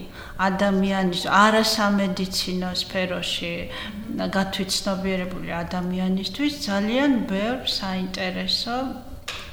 ადამიანის 0.49 1.23
არასამედიცინო 1.43 2.71
სფეროში 2.83 3.55
გათვითცნობიერებული 4.39 5.53
ადამიანისთვის 5.63 6.53
ძალიან 6.69 7.11
ბევრ 7.33 7.61
საინტერესო 7.79 8.79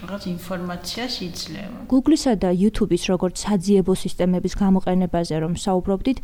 რაღაც 0.02 0.24
ინფორმაციას 0.36 1.14
იძლევა. 1.28 1.80
Google-ისა 1.92 2.34
და 2.44 2.50
YouTube-ის 2.56 3.04
როგორც 3.12 3.36
საძიებო 3.44 3.94
სისტემების 4.04 4.54
გამოყენებაზე 4.64 5.36
რომ 5.44 5.54
საუბრობდით, 5.66 6.18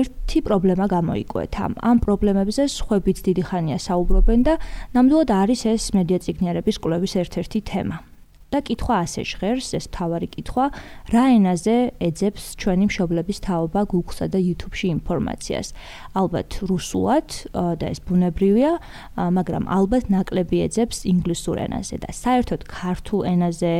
ერთი 0.00 0.38
პრობლემა 0.46 0.84
გამოიკვეთა. 0.96 1.64
ამ 1.90 1.96
პრობლემებზე 2.04 2.62
სხვაებიც 2.78 3.18
დიდი 3.28 3.42
ხანია 3.48 3.78
საუბრობენ 3.88 4.40
და 4.48 4.54
ნამდვილად 4.94 5.30
არის 5.42 5.60
ეს 5.74 5.84
მედია 5.96 6.18
ციგნიერების 6.24 6.76
კვლევის 6.80 7.12
ერთ-ერთი 7.22 7.60
თემა. 7.68 8.13
და 8.54 8.62
კითხვა 8.62 8.94
ასე 9.02 9.22
ჟღერს, 9.26 9.68
ეს 9.74 9.86
თავარი 9.90 10.28
კითხვა, 10.30 10.64
რა 11.10 11.24
ენაზე 11.34 11.76
ეძებს 11.98 12.44
ჩვენი 12.62 12.86
მშობლების 12.86 13.38
თაობა 13.42 13.80
Google-სა 13.90 14.26
და 14.30 14.38
YouTube-ში 14.38 14.86
ინფორმაციას? 14.94 15.68
ალბათ 16.14 16.48
რუსულად 16.70 17.28
და 17.50 17.86
ეს 17.90 18.00
ბუნებრივია, 18.06 18.72
მაგრამ 19.18 19.64
ალბათ 19.66 20.04
ნაკლები 20.14 20.62
ეძებს 20.70 21.02
ინგლისურ 21.10 21.66
ენაზე 21.66 21.96
და 22.06 22.10
საერთოდ 22.14 22.62
ქართულ 22.70 23.20
ენაზე 23.34 23.74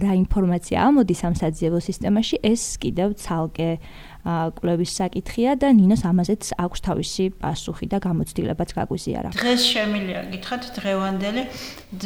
რა 0.00 0.12
ინფორმაცია 0.16 0.76
ამოდის 0.88 1.20
ამ 1.28 1.34
საძიებო 1.36 1.78
სისტემაში, 1.84 2.36
ეს 2.40 2.62
კიდევ 2.80 3.12
ცალკე 3.20 3.76
კვლევის 4.22 4.92
საკითხია 5.02 5.58
და 5.58 5.68
ნინოს 5.74 6.02
ამაზეც 6.06 6.54
აქვს 6.54 6.80
თავისი 6.86 7.24
პასუხი 7.42 7.86
და 7.90 7.98
გამოცდილებაც 8.06 8.70
გაგვიზიარა. 8.78 9.28
დღეს 9.34 9.62
შემილია 9.66 10.20
გითხათ 10.30 10.62
დღევანდელი 10.78 11.42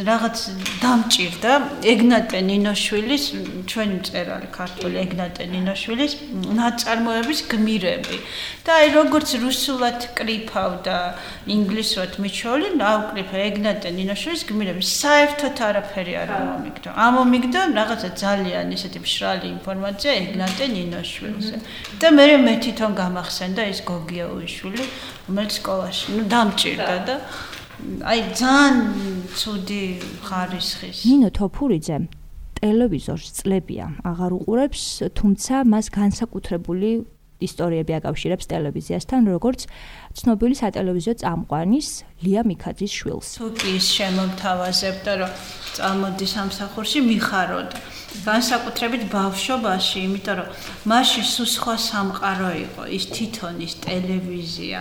რაღაც 0.00 0.36
დამჭირდა 0.80 1.52
ეგნატე 1.92 2.38
ნინოშვილის 2.50 3.24
ჩვენი 3.68 3.94
მწერალი 4.00 4.48
ქართული 4.48 4.96
ეგნატე 5.04 5.44
ნინოშვილის 5.52 6.12
ნაწარმოების 6.56 7.38
გმირები. 7.52 8.16
და 8.66 8.72
აი 8.82 8.88
როგორც 8.98 9.28
რუსულად 9.46 10.00
კრიფავ 10.18 10.72
და 10.82 10.98
ინგლისურად 11.46 12.12
მიჩოლი, 12.18 12.68
ავკრიფე 12.82 13.36
ეგნატე 13.50 13.88
ნინოშვილის 13.94 14.42
გმირები. 14.48 14.82
საერთოდ 14.82 15.56
არაფერი 15.68 16.14
არ 16.22 16.30
მომიგდო. 16.48 16.90
ამომიგდო 17.06 17.60
რაღაცა 17.78 18.08
ძალიან 18.24 18.66
ისეთი 18.76 18.98
მშრალი 19.06 19.46
ინფორმაცია 19.56 20.10
ეგნატე 20.22 20.64
ნინოშვილზე. 20.76 21.56
და 22.06 22.12
მე 22.14 22.26
მე 22.38 22.52
თვითონ 22.62 22.92
გამახსენდა 22.94 23.62
ის 23.66 23.78
გოგია 23.82 24.26
უიშვილი, 24.30 24.84
რომელიც 25.26 25.52
სკოლაში, 25.58 26.06
ну, 26.14 26.22
დამჭირდა 26.30 26.96
და 27.02 27.14
აი 28.06 28.20
ძალიან 28.38 28.76
ცუდი 29.34 29.82
ხარისხის. 30.22 30.98
ნინო 31.02 31.30
თოფურიძე 31.34 31.96
ტელევიზორს 32.62 33.26
წლებია 33.42 33.86
აღარ 34.06 34.30
უყურებს, 34.38 34.82
თუმცა 35.18 35.54
მას 35.66 35.86
განსაკუთრებული 35.98 36.90
ისტორიები 37.40 37.92
აკავშირებს 38.00 38.48
ტელევიზიასთან, 38.52 39.20
როგორც 39.34 39.60
ცნობილი 40.16 40.54
სატელევიზიო 40.56 41.14
წამყვანის 41.20 41.88
ლია 42.24 42.42
მიქაძის 42.48 42.92
შვილს. 42.96 43.28
თუ 43.36 43.46
კი 43.60 43.68
ის 43.76 43.86
შემოგთავაზებდა, 43.96 45.12
რომ 45.20 45.30
წამოდი 45.76 46.26
სამსახურში 46.36 46.98
მიხაროდ. 47.10 47.70
განსაკუთრებით 48.24 49.02
ბავშვობაში, 49.12 49.96
იმიტომ 50.06 50.36
რომ 50.40 50.48
მასში 50.88 51.22
სულ 51.32 51.48
სხვა 51.52 51.74
სამყარო 51.84 52.50
იყო, 52.64 52.82
ის 52.96 53.04
თვითონ 53.12 53.54
ის 53.66 53.74
ტელევიზია. 53.84 54.80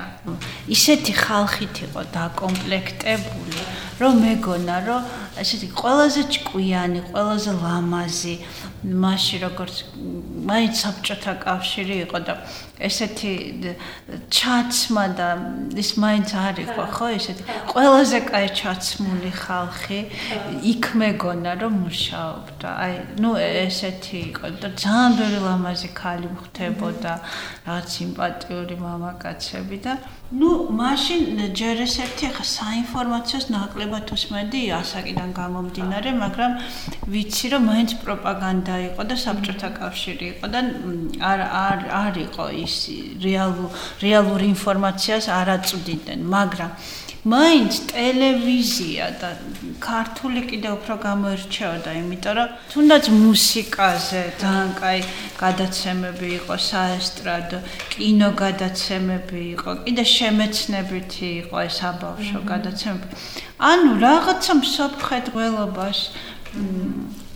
ისეთი 0.75 1.13
ხალხით 1.25 1.75
იყო 1.85 2.01
დაკომპლექტებული, 2.15 3.59
რომ 3.99 4.13
მეგონა, 4.23 4.75
რომ 4.87 5.01
ესეთი 5.41 5.67
ყველაზე 5.75 6.21
ჭკვიანი, 6.31 6.99
ყველაზე 7.11 7.51
ლამაზი, 7.59 8.35
მასში 8.83 9.37
როგორც 9.41 9.81
მაინც 10.51 10.81
საბჭოთა 10.83 11.33
კავშირი 11.45 11.95
იყო 12.05 12.19
და 12.27 12.33
ესეთი 12.79 13.33
ჩაცმა 14.29 15.05
და 15.15 15.29
ის 15.79 15.89
მაინც 15.95 16.29
არ 16.35 16.55
იყო 16.65 16.83
ხო 16.95 17.07
ესეთი. 17.17 17.43
ყველაზე 17.71 18.19
კაი 18.27 18.47
ჩაცმული 18.59 19.31
ხალხი 19.31 19.99
იქ 20.71 20.83
მეგონა 20.99 21.51
რომ 21.61 21.73
მუშაობდა 21.85 22.69
აი 22.85 22.93
ну 23.23 23.29
ესეთი 23.39 24.17
იყო 24.31 24.45
და 24.59 24.67
ძალიან 24.75 25.11
ბევრი 25.19 25.39
ლამაზი 25.47 25.89
ქალი 25.95 26.27
ხვდებოდა 26.39 27.13
რაღაც 27.67 27.87
სიმპათიური 27.95 28.75
მამაკაცები 28.85 29.77
და 29.85 29.93
ну 30.35 30.49
მაშინ 30.73 31.53
ჯერ 31.53 31.85
ეს 31.85 31.95
ერთი 32.01 32.27
ხა 32.35 32.45
საინფორმაციოს 32.49 33.45
ნაკლებად 33.55 34.09
უსმენდი 34.15 34.61
ასაკიდან 34.81 35.29
გამომდინარე 35.37 36.09
მაგრამ 36.17 36.51
ვიცი 37.13 37.45
რომ 37.53 37.61
მაინც 37.69 37.91
პროპაგანდა 38.01 38.75
იყო 38.89 39.01
და 39.09 39.15
საბჭოთა 39.21 39.69
კავშირი 39.79 40.25
იყო 40.33 40.45
და 40.49 40.59
არ 41.31 41.39
არ 41.65 41.79
არ 42.01 42.13
იყო 42.25 42.45
ის 42.67 42.77
რეალურ 43.25 43.69
რეალურ 44.05 44.41
ინფორმაციას 44.51 45.25
არ 45.39 45.47
აწვდიდნენ 45.57 46.19
მაგრამ 46.35 46.71
მაინც 47.25 47.77
ტელევიზია 47.89 49.05
და 49.17 49.29
ქართული 49.81 50.43
კიდე 50.45 50.69
უფრო 50.77 50.95
გამოირჩეოდა, 51.05 51.93
იმიტომ 52.01 52.35
რომ 52.37 52.51
თუნდაც 52.69 53.09
მუსიკაზე 53.09 54.21
ძალიან 54.41 54.69
კაი 54.77 54.99
გადაცემები 55.41 56.29
იყო, 56.37 56.55
საესტრადო, 56.69 57.59
კინო 57.97 58.29
გადაცემები 58.43 59.41
იყო, 59.57 59.71
კიდე 59.89 60.03
შემეცნებითი 60.13 61.27
იყო 61.41 61.57
ეს 61.65 61.77
აბავშო 61.89 62.39
გადაცემები. 62.45 63.07
ანუ 63.73 63.91
რაღაცა 64.05 64.53
მსოფლმხედველობას 64.61 65.99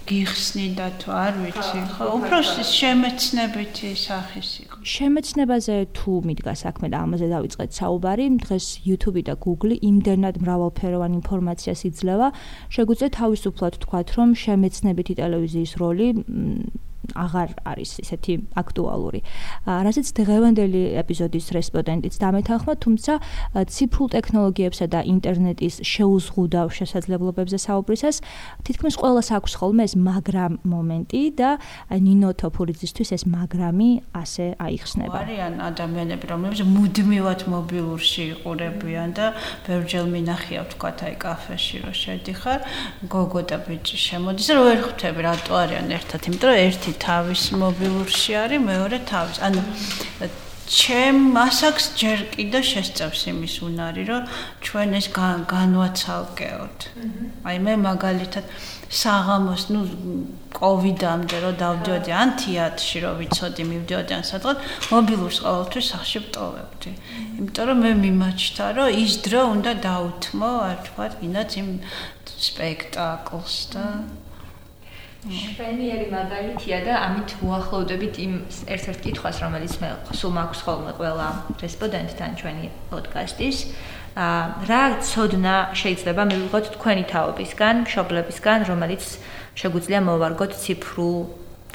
გიხსნიდა 0.09 0.87
თუ 1.01 1.09
არ 1.25 1.33
ვიცი, 1.41 1.79
ხო, 1.97 2.03
უბრალოდ 2.13 2.61
შემეცნებითი 2.77 3.89
სახის 3.97 4.51
იყო. 4.68 4.68
შემეცნებაზე 4.83 5.75
თუ 5.97 6.11
მიდგა 6.27 6.53
საქმე 6.55 6.87
და 6.93 6.97
ამაზე 7.03 7.27
დავიწყეთ 7.29 7.69
საუბარი, 7.79 8.25
დღეს 8.43 8.65
YouTube 8.87 9.21
და 9.27 9.35
Google 9.43 9.75
იმდენად 9.75 10.39
მრავალფეროვან 10.43 11.11
ინფორმაციას 11.19 11.79
იძლევა, 11.89 12.27
შეგვიძლია 12.71 13.09
თავისუფლად 13.19 13.73
თქვათ, 13.83 14.07
რომ 14.17 14.29
შემეცნებითი 14.43 15.13
ტელევიზიის 15.19 15.71
როლი 15.83 16.07
აღარ 17.15 17.49
არის 17.65 17.91
ისეთი 18.03 18.33
აქტუალური. 18.55 19.19
რასაც 19.65 20.07
დღევანდელი 20.19 20.83
ეპიზოდის 21.01 21.45
რესპონდენტიც 21.57 22.13
დამეთანხმა, 22.23 22.73
თუმცა 22.83 23.13
ციფრულ 23.73 24.07
ტექნოლოგიებსა 24.15 24.85
და 24.93 24.99
ინტერნეტის 25.03 25.75
შეუზღუდავ 25.83 26.67
შესაძლებლობებზე 26.79 27.57
საუბრისას 27.57 28.15
თითქმის 28.65 28.95
ყველას 29.01 29.27
აქვს 29.37 29.53
ხოლმე 29.59 29.83
ეს 29.89 29.93
მაგრამ 29.95 30.51
მომენტი 30.63 31.23
და 31.39 31.49
ნინო 31.89 32.29
თოფურიძისთვის 32.41 33.09
ეს 33.17 33.23
მაგრამი 33.25 33.89
ასე 34.13 34.45
აიხსნება. 34.61 35.17
არიან 35.25 35.53
ადამიანები, 35.69 36.25
რომლებიც 36.29 36.61
მუდმივად 36.75 37.41
მობილურში 37.49 38.23
იყურებიან 38.33 39.09
და 39.17 39.25
ბევრჯერ 39.65 40.05
მინახია 40.13 40.61
თქვა 40.73 40.89
აი 41.09 41.15
კაფეში 41.23 41.77
რომ 41.83 41.95
შედიხარ, 41.95 42.59
გოგო 43.13 43.41
და 43.49 43.57
ბიჭი 43.65 43.97
შემოდის, 43.97 44.47
რომ 44.53 44.63
ვერ 44.69 44.79
ხვდები 44.85 45.21
რატო 45.25 45.53
არიან 45.63 45.87
ერთად, 45.97 46.19
იმიტომ 46.29 46.49
რომ 46.49 46.59
ერთი 46.67 46.91
თავის 47.05 47.43
მობილურში 47.61 48.31
არის, 48.43 48.61
მეორე 48.71 48.97
თავის. 49.11 49.37
ანუ 49.47 49.61
ჩემ 50.69 51.33
მასაკს 51.33 51.85
ჯერ 51.97 52.19
კიდევ 52.29 52.61
შესწავს 52.61 53.21
იმის 53.31 53.55
უნარი, 53.65 54.03
რომ 54.05 54.21
ჩვენ 54.61 54.89
ეს 54.99 55.07
განვაცალკეოთ. 55.49 56.79
აი 57.49 57.57
მე 57.65 57.73
მაგალითად 57.89 58.45
საღამოს, 58.89 59.63
ну, 59.73 59.81
კოვიდამდე 60.53 61.37
რომ 61.41 61.53
დავდიოდი 61.63 62.11
ან 62.21 62.29
თეატრში 62.41 62.97
რომ 63.01 63.13
ვიცოდი, 63.21 63.63
მივდიოდი 63.71 64.13
ან 64.13 64.23
სადღაც, 64.29 64.57
მობილურს 64.93 65.37
ყოველთვის 65.45 65.85
სახში 65.89 66.19
ვტოვებდი. 66.29 66.91
იმიტომ 67.41 67.65
რომ 67.69 67.77
მე 67.85 67.91
მიმაჩნდა, 68.05 68.65
რომ 68.77 68.87
ის 68.93 69.11
დრო 69.25 69.41
უნდა 69.49 69.71
დაუთმო, 69.89 70.51
არ 70.69 70.77
თქვა, 70.85 71.05
კიდაც 71.17 71.49
იმ 71.61 71.69
სპექტაკლს 72.49 73.55
და 73.73 73.85
შვენიერი 75.27 76.05
მაგალითია 76.15 76.77
და 76.87 76.93
ამით 77.03 77.31
უახლოვდებით 77.43 78.19
იმ 78.23 78.33
ერთ-ერთ 78.71 78.99
კითხვას, 79.03 79.41
რომელიც 79.43 79.73
მე 79.83 79.89
სულ 80.15 80.31
მაქვს 80.37 80.61
ხოლმე 80.63 80.91
ყველა 80.95 81.27
რესპონდენტთან 81.59 82.31
ჩვენი 82.39 82.69
პოდკასტის. 82.87 83.57
აა 84.15 84.43
რა 84.69 84.81
ცოდნა 85.03 85.55
შეიძლება 85.75 86.23
მივიღოთ 86.31 86.65
თქვენი 86.79 87.03
თაობისგან, 87.11 87.75
მშობლებისგან, 87.83 88.59
რომელიც 88.71 89.03
შეგვიძლია 89.59 89.99
მოვარგოთ 90.07 90.51
ციფრულ 90.63 91.19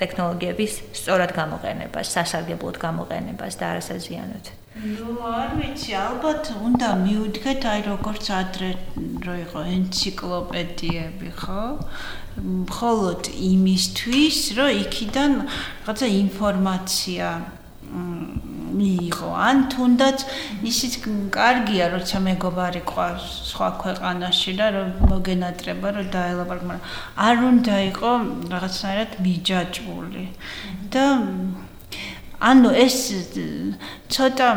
ტექნოლოგიების 0.01 0.73
სწორად 0.99 1.31
გამოყენებას, 1.37 2.07
სასარგებლოდ 2.17 2.77
გამოყენებას 2.81 3.55
და 3.61 3.65
არასაზიანოდ. 3.77 4.45
ნუ 4.75 5.11
არ 5.23 5.51
ვიცი, 5.55 5.93
ალბათ 5.95 6.49
უნდა 6.67 6.89
მივდგეთ 7.07 7.63
აი 7.73 7.81
როგორც 7.87 8.25
ადრე 8.35 8.71
რო 9.23 9.35
იყო 9.47 9.61
ენციკლოპედიები, 9.77 11.29
ხო? 11.39 11.63
მხოლოდ 12.43 13.23
იმისთვის, 13.31 14.39
რომ 14.59 14.71
იქიდან 14.83 15.33
რაღაცა 15.87 16.07
ინფორმაცია 16.25 17.27
მიიღო. 18.75 19.31
ან 19.49 19.57
თუნდაც 19.71 20.19
ისიც 20.67 20.93
კარგია, 21.31 21.85
როცა 21.95 22.19
მეგობარი 22.27 22.83
ყავს 22.91 23.27
სხვა 23.51 23.69
ქვეყანაში 23.83 24.53
და 24.59 24.67
რომ 24.75 24.89
მოგენატრება, 25.11 25.89
რომ 25.95 26.07
დაელაპარაკო, 26.17 26.67
მაგრამ 26.71 26.83
არ 27.29 27.37
უნდა 27.51 27.77
იყო 27.91 28.11
რაღაცნაირად 28.55 29.11
მიჯაჭვული. 29.25 30.25
და 30.91 31.05
ანუ 32.51 32.71
ეს 32.85 32.99
ცოტა 34.11 34.49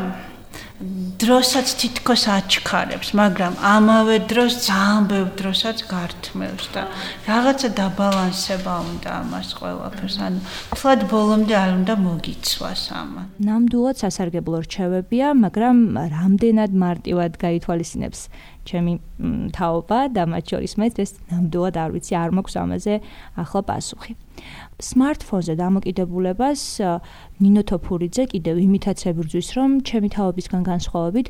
დროსაც 0.77 1.67
თითქოს 1.81 2.23
აჩქარებს, 2.29 3.09
მაგრამ 3.17 3.53
ამავე 3.57 4.29
დროს 4.29 4.53
ძალიან 4.69 5.03
ბევრ 5.09 5.29
დროსაც 5.33 5.77
გართმევს 5.89 6.65
და 6.69 6.83
რაღაცა 7.25 7.69
დაბალანსება 7.73 8.73
უნდა 8.85 9.09
ამას 9.25 9.49
ყველაფერს. 9.57 10.17
ანუ 10.21 10.39
თლად 10.77 11.01
ბოლომდე 11.09 11.53
არ 11.57 11.71
უნდა 11.81 11.93
მოგიცვას 11.97 12.83
ამან. 12.93 13.25
ნამდვილად 13.41 13.97
სასარგებლო 14.05 14.57
რჩევებია, 14.69 15.27
მაგრამ 15.33 15.77
რამდენად 16.13 16.71
მარტივად 16.77 17.31
გაითვალისწინებს 17.41 18.21
ჩემი 18.69 18.93
თაობა 19.57 19.99
და 20.13 20.23
მათ 20.29 20.43
შორის 20.51 20.73
მე 20.77 20.87
ეს 21.01 21.11
ნამდვილად 21.33 21.75
არ 21.81 21.89
ვიცი, 21.97 22.13
არ 22.21 22.29
მაქვს 22.37 22.55
ამაზე 22.61 22.93
ახლა 23.41 23.61
პასუხი. 23.65 24.13
Smartphone-ზე 24.77 25.57
დამოკიდებულებას 25.57 26.61
ნინო 27.41 27.61
თოფურიძე 27.65 28.23
კიდევ 28.29 28.55
იმითაც 28.61 28.99
ებრძვის, 29.09 29.47
რომ 29.57 29.69
ჩემი 29.81 30.09
თაობისგან 30.13 30.61
განსხვავებით 30.69 31.27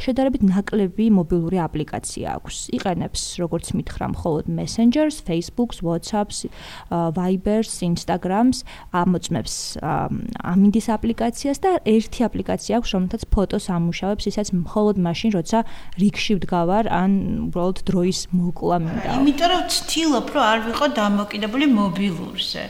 შედარებით 0.00 0.42
ნაკლები 0.48 1.04
მობილური 1.12 1.60
აპლიკაცია 1.60 2.26
აქვს. 2.40 2.56
იყენებს 2.76 3.20
როგორც 3.44 3.66
მითხრა 3.76 4.06
მხოლოდ 4.16 4.44
Messengers, 4.48 5.20
Facebook-ს, 5.20 5.84
WhatsApp-ს, 5.84 6.48
Viber-ს, 6.88 7.72
Instagram-ს, 7.84 8.64
ამოწმებს 8.96 9.54
ამინდის 9.84 10.86
აპლიკაციას 10.88 11.58
და 11.60 11.70
ერთი 11.84 12.20
აპლიკაცია 12.24 12.80
აქვს, 12.80 12.90
რომელთაც 12.96 13.22
ფოტოს 13.28 13.64
ამუშავებს, 13.68 14.24
ისაც 14.32 14.48
მხოლოდ 14.64 14.96
მაშინ, 14.96 15.30
როცა 15.36 15.58
რიგში 16.00 16.32
ვდგავარ, 16.40 16.84
ან 16.88 17.10
უბრალოდ 17.52 17.78
დროის 17.84 18.20
მოკლა 18.32 18.76
მინდა. 18.84 19.10
იმიტომ 19.20 19.48
რომ 19.52 19.62
ვცდილობ, 19.68 20.26
რომ 20.32 20.44
არ 20.48 20.58
ვიყო 20.68 20.86
დამოკიდებული 20.96 21.66
მობილურზე. 21.68 22.62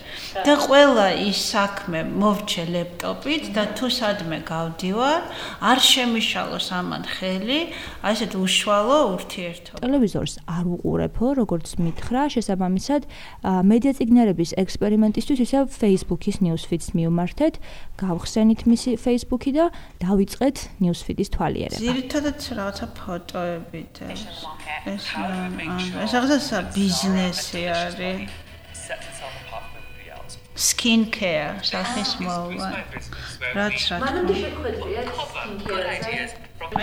და 0.44 0.54
ყველა 0.64 1.06
ის 1.28 1.38
საქმე 1.52 2.04
მოვჩე 2.04 2.64
ლეპტოპით 2.74 3.44
და 3.56 3.64
თუ 3.76 3.86
სადმე 3.88 4.38
გავდივარ, 4.44 5.22
არ 5.64 5.78
შემიშალოს 5.78 6.68
ამან 6.78 7.02
ხელი, 7.08 7.60
აი 8.04 8.12
ესეთ 8.18 8.32
უშუალო 8.34 8.98
ურთიერთობა. 9.14 9.78
ტელევიზორს 9.84 10.34
არ 10.46 10.64
უყურებო, 10.74 11.26
როგორც 11.38 11.66
მითხრა, 11.78 12.22
შესაბამისად, 12.34 13.02
მედია 13.44 13.92
ციგნერების 13.98 14.50
ექსპერიმენტისთვის 14.58 15.38
ისე 15.46 15.58
Facebook-ის 15.70 16.36
newsfeed-ს 16.42 16.88
მივმართეთ, 16.98 17.54
გავხსენით 18.02 18.60
მისი 18.66 18.90
Facebook-ი 18.98 19.50
და 19.54 19.64
დავიწყეთ 20.02 20.56
newsfeed-ის 20.82 21.28
თვალიერება. 21.34 21.78
ძირითადად 21.78 22.38
რაღაცა 22.58 22.86
ფოტოები 22.98 23.82
და 23.94 24.04
ეს 24.12 24.22
ეს 24.88 26.10
რაღაცა 26.16 26.58
ბიზნესი 26.74 27.62
არის. 27.70 28.47
Skin 30.58 31.06
care 31.14 31.62
სახის 31.62 32.18
მოვა. 32.18 32.82
რაც 33.54 33.78
რა. 33.90 33.96
მანამდე 34.02 34.34
შეხვედრია 34.42 35.02
skin 35.06 35.54
care-ზე. 35.62 36.26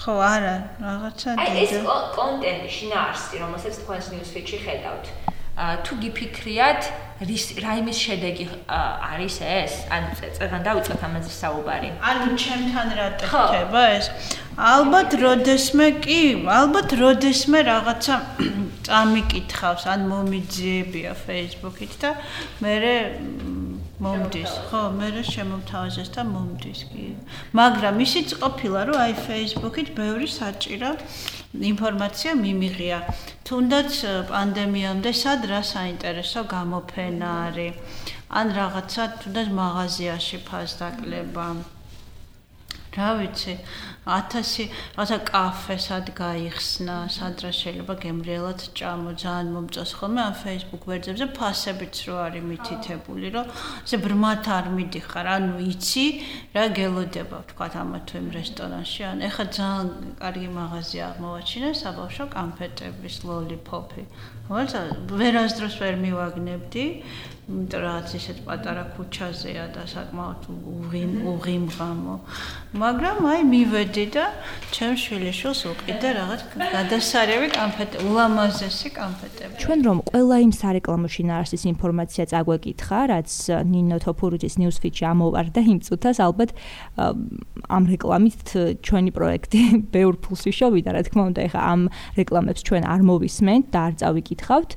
ხო, 0.00 0.14
არა, 0.20 0.56
რაღაცა 0.84 1.30
დიდი. 1.40 1.60
ეს 1.64 1.72
კონტენტი 2.16 2.68
შინაარსი, 2.76 3.34
რომელსაც 3.40 3.74
თქვენს 3.80 4.06
newsfeed-ში 4.12 4.58
ხედავთ. 4.64 5.04
თუ 5.84 5.92
გიფიქრიათ, 6.02 6.82
რის 7.20 7.44
რაიმის 7.60 7.98
შედეგი 8.00 8.44
არის 8.66 9.34
ეს? 9.44 9.72
ან 9.92 10.06
წეგან 10.16 10.62
დავიწყოთ 10.64 11.02
ამაზე 11.04 11.32
საუბარი. 11.36 11.90
ანუ 12.00 12.28
ჩემთან 12.40 12.88
რა 12.96 13.08
ტექნება 13.20 13.82
ეს? 13.96 14.06
ალბათ 14.56 15.10
როდესმე 15.20 15.88
კი, 16.00 16.22
ალბათ 16.48 16.96
როდესმე 16.96 17.58
რაღაცა 17.68 18.14
წამიკითხავს, 18.88 19.84
ან 19.92 20.00
მომიძიებია 20.08 21.12
Facebook-ით 21.26 21.92
და 22.00 22.10
მე 22.64 22.74
მომდის, 24.00 24.52
ხო, 24.72 24.82
მე 24.96 25.08
შემომთავაზეს 25.28 26.08
და 26.16 26.22
მომდის 26.24 26.80
კი. 26.88 27.06
მაგრამ 27.52 28.00
ისიც 28.00 28.28
ყოფილა, 28.40 28.80
რომ 28.88 28.96
აი 29.04 29.12
Facebook-ით 29.28 29.88
ბევრი 29.92 30.28
საჭირო 30.40 30.96
ინფორმაცია 31.50 32.32
მიმიღია. 32.38 32.98
თუნდაც 33.42 33.90
პანდემიამდე 34.30 35.10
სად 35.20 35.46
რა 35.50 35.60
საინტერესო 35.66 36.46
გამოფენა 36.46 37.30
არის? 37.46 37.74
ან 38.30 38.46
რაღაცა 38.54 39.04
თუნდაც 39.22 39.48
მაღაზიაში 39.58 40.38
ფასდაკლება. 40.46 41.46
რა 42.94 43.08
ვიცი 43.18 43.54
1000 44.10 44.66
რაღაცა 44.96 45.18
კაფე 45.30 45.76
სად 45.86 46.06
გაიხსნა 46.20 46.96
სადრა 47.16 47.50
შეიძლება 47.60 47.94
გემრიელად 48.04 48.60
ჭამო 48.78 49.12
ძალიან 49.22 49.48
მომწონს 49.54 49.92
ხოლმე 49.98 50.20
ამ 50.26 50.34
Facebook 50.44 50.82
ვერძებზე 50.90 51.26
ფასებიც 51.38 51.96
რო 52.06 52.16
არის 52.26 52.44
მითითებული 52.50 53.28
რომ 53.36 53.46
ესე 53.84 53.96
ბრმათ 54.04 54.44
არ 54.56 54.66
მიდიხარ. 54.76 55.26
ანუ 55.36 55.54
იცი 55.72 56.06
რა 56.56 56.64
გელოდება 56.78 57.38
თქვა 57.50 57.66
ამ 57.82 57.92
თუ 58.08 58.14
იმ 58.20 58.28
რესტორანში. 58.38 59.00
ან 59.10 59.18
ეხა 59.28 59.44
ძალიან 59.56 59.88
კარგი 60.22 60.48
მაღაზია 60.58 61.02
აღმოვაჩინე 61.10 61.70
საბავშვო 61.82 62.24
კამფეტების 62.36 63.16
ლოლიპოპი. 63.28 64.02
რომელიც 64.50 64.74
ვერასდროს 65.14 65.74
ვერ 65.78 65.94
მივაგნებდი 66.04 66.84
რომ 67.50 68.14
ისეთ 68.14 68.38
პატარა 68.46 68.84
ქუჩაზეა 68.94 69.64
და 69.74 69.82
საკმაოდ 69.90 70.42
უღიმ 70.54 71.12
უღიმღამო. 71.34 72.14
მაგრამ 72.78 73.18
აი 73.26 73.40
მივედი 73.50 74.04
და 74.14 74.24
ჩემ 74.70 74.94
შვილიშვილს 74.94 75.62
უყიდე 75.70 76.08
რაღაც 76.14 76.40
გადასარევი 76.54 77.48
კამფეტე, 77.50 77.96
ულამაზესი 78.06 78.88
კამფეტები. 78.94 79.54
ჩვენ 79.58 79.80
რომ 79.82 79.98
ყველა 80.10 80.36
იმ 80.46 80.52
სარეკლამო 80.60 81.08
შინაარსის 81.10 81.62
ინფორმაცია 81.74 82.24
წაგვეკითხა, 82.30 82.98
რაც 83.10 83.30
ნინო 83.66 83.98
თოფურიძის 84.06 84.54
newsfeed-ში 84.62 85.04
ამოვარდა 85.10 85.60
იმ 85.74 85.78
წუთას, 85.82 86.18
ალბათ 86.22 86.50
ამ 87.66 87.82
რეკლამით 87.90 88.46
ჩვენი 88.86 89.10
პროექტი 89.10 89.60
ბევრ 89.94 90.14
ფულს 90.22 90.46
იშოვიდა, 90.46 90.94
რა 90.94 91.02
თქმა 91.02 91.22
უნდა, 91.34 91.40
ეხა 91.50 91.60
ამ 91.66 91.80
რეკლამებს 92.14 92.62
ჩვენ 92.62 92.82
არ 92.86 93.00
მოვისმენთ 93.10 93.64
და 93.74 93.78
არ 93.90 93.94
წავიკითხავთ. 93.98 94.70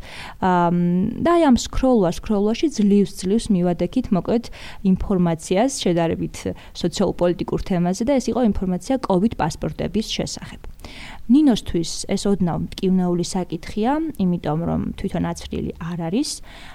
და 1.21 1.29
აი 1.37 1.41
ამ 1.53 1.57
scroll-ვა, 1.61 2.09
scroll-ვა 2.17 2.62
ბოლოში 2.63 2.79
ძლივს 2.79 3.13
ძლივს 3.19 3.45
მივადექით 3.51 4.07
მოკლედ 4.15 4.47
ინფორმაციას 4.87 5.83
შედარებით 5.83 6.55
სოციალურ-პოლიტიკურ 6.79 7.59
თემაზე 7.67 8.07
და 8.07 8.15
ეს 8.23 8.31
იყო 8.31 8.47
ინფორმაცია 8.55 9.03
COVID 9.03 9.35
პასპორტების 9.35 10.07
შესახებ. 10.15 10.72
ნინოსთვის 11.31 11.91
ეს 12.11 12.23
ოდნავ 12.27 12.57
მტკივნეული 12.67 13.25
საკითხია, 13.27 13.91
იმიტომ 14.19 14.59
რომ 14.67 14.81
თვითონ 14.99 15.23
აცრილი 15.31 15.71
არ 15.79 15.99
არის. 16.11 16.29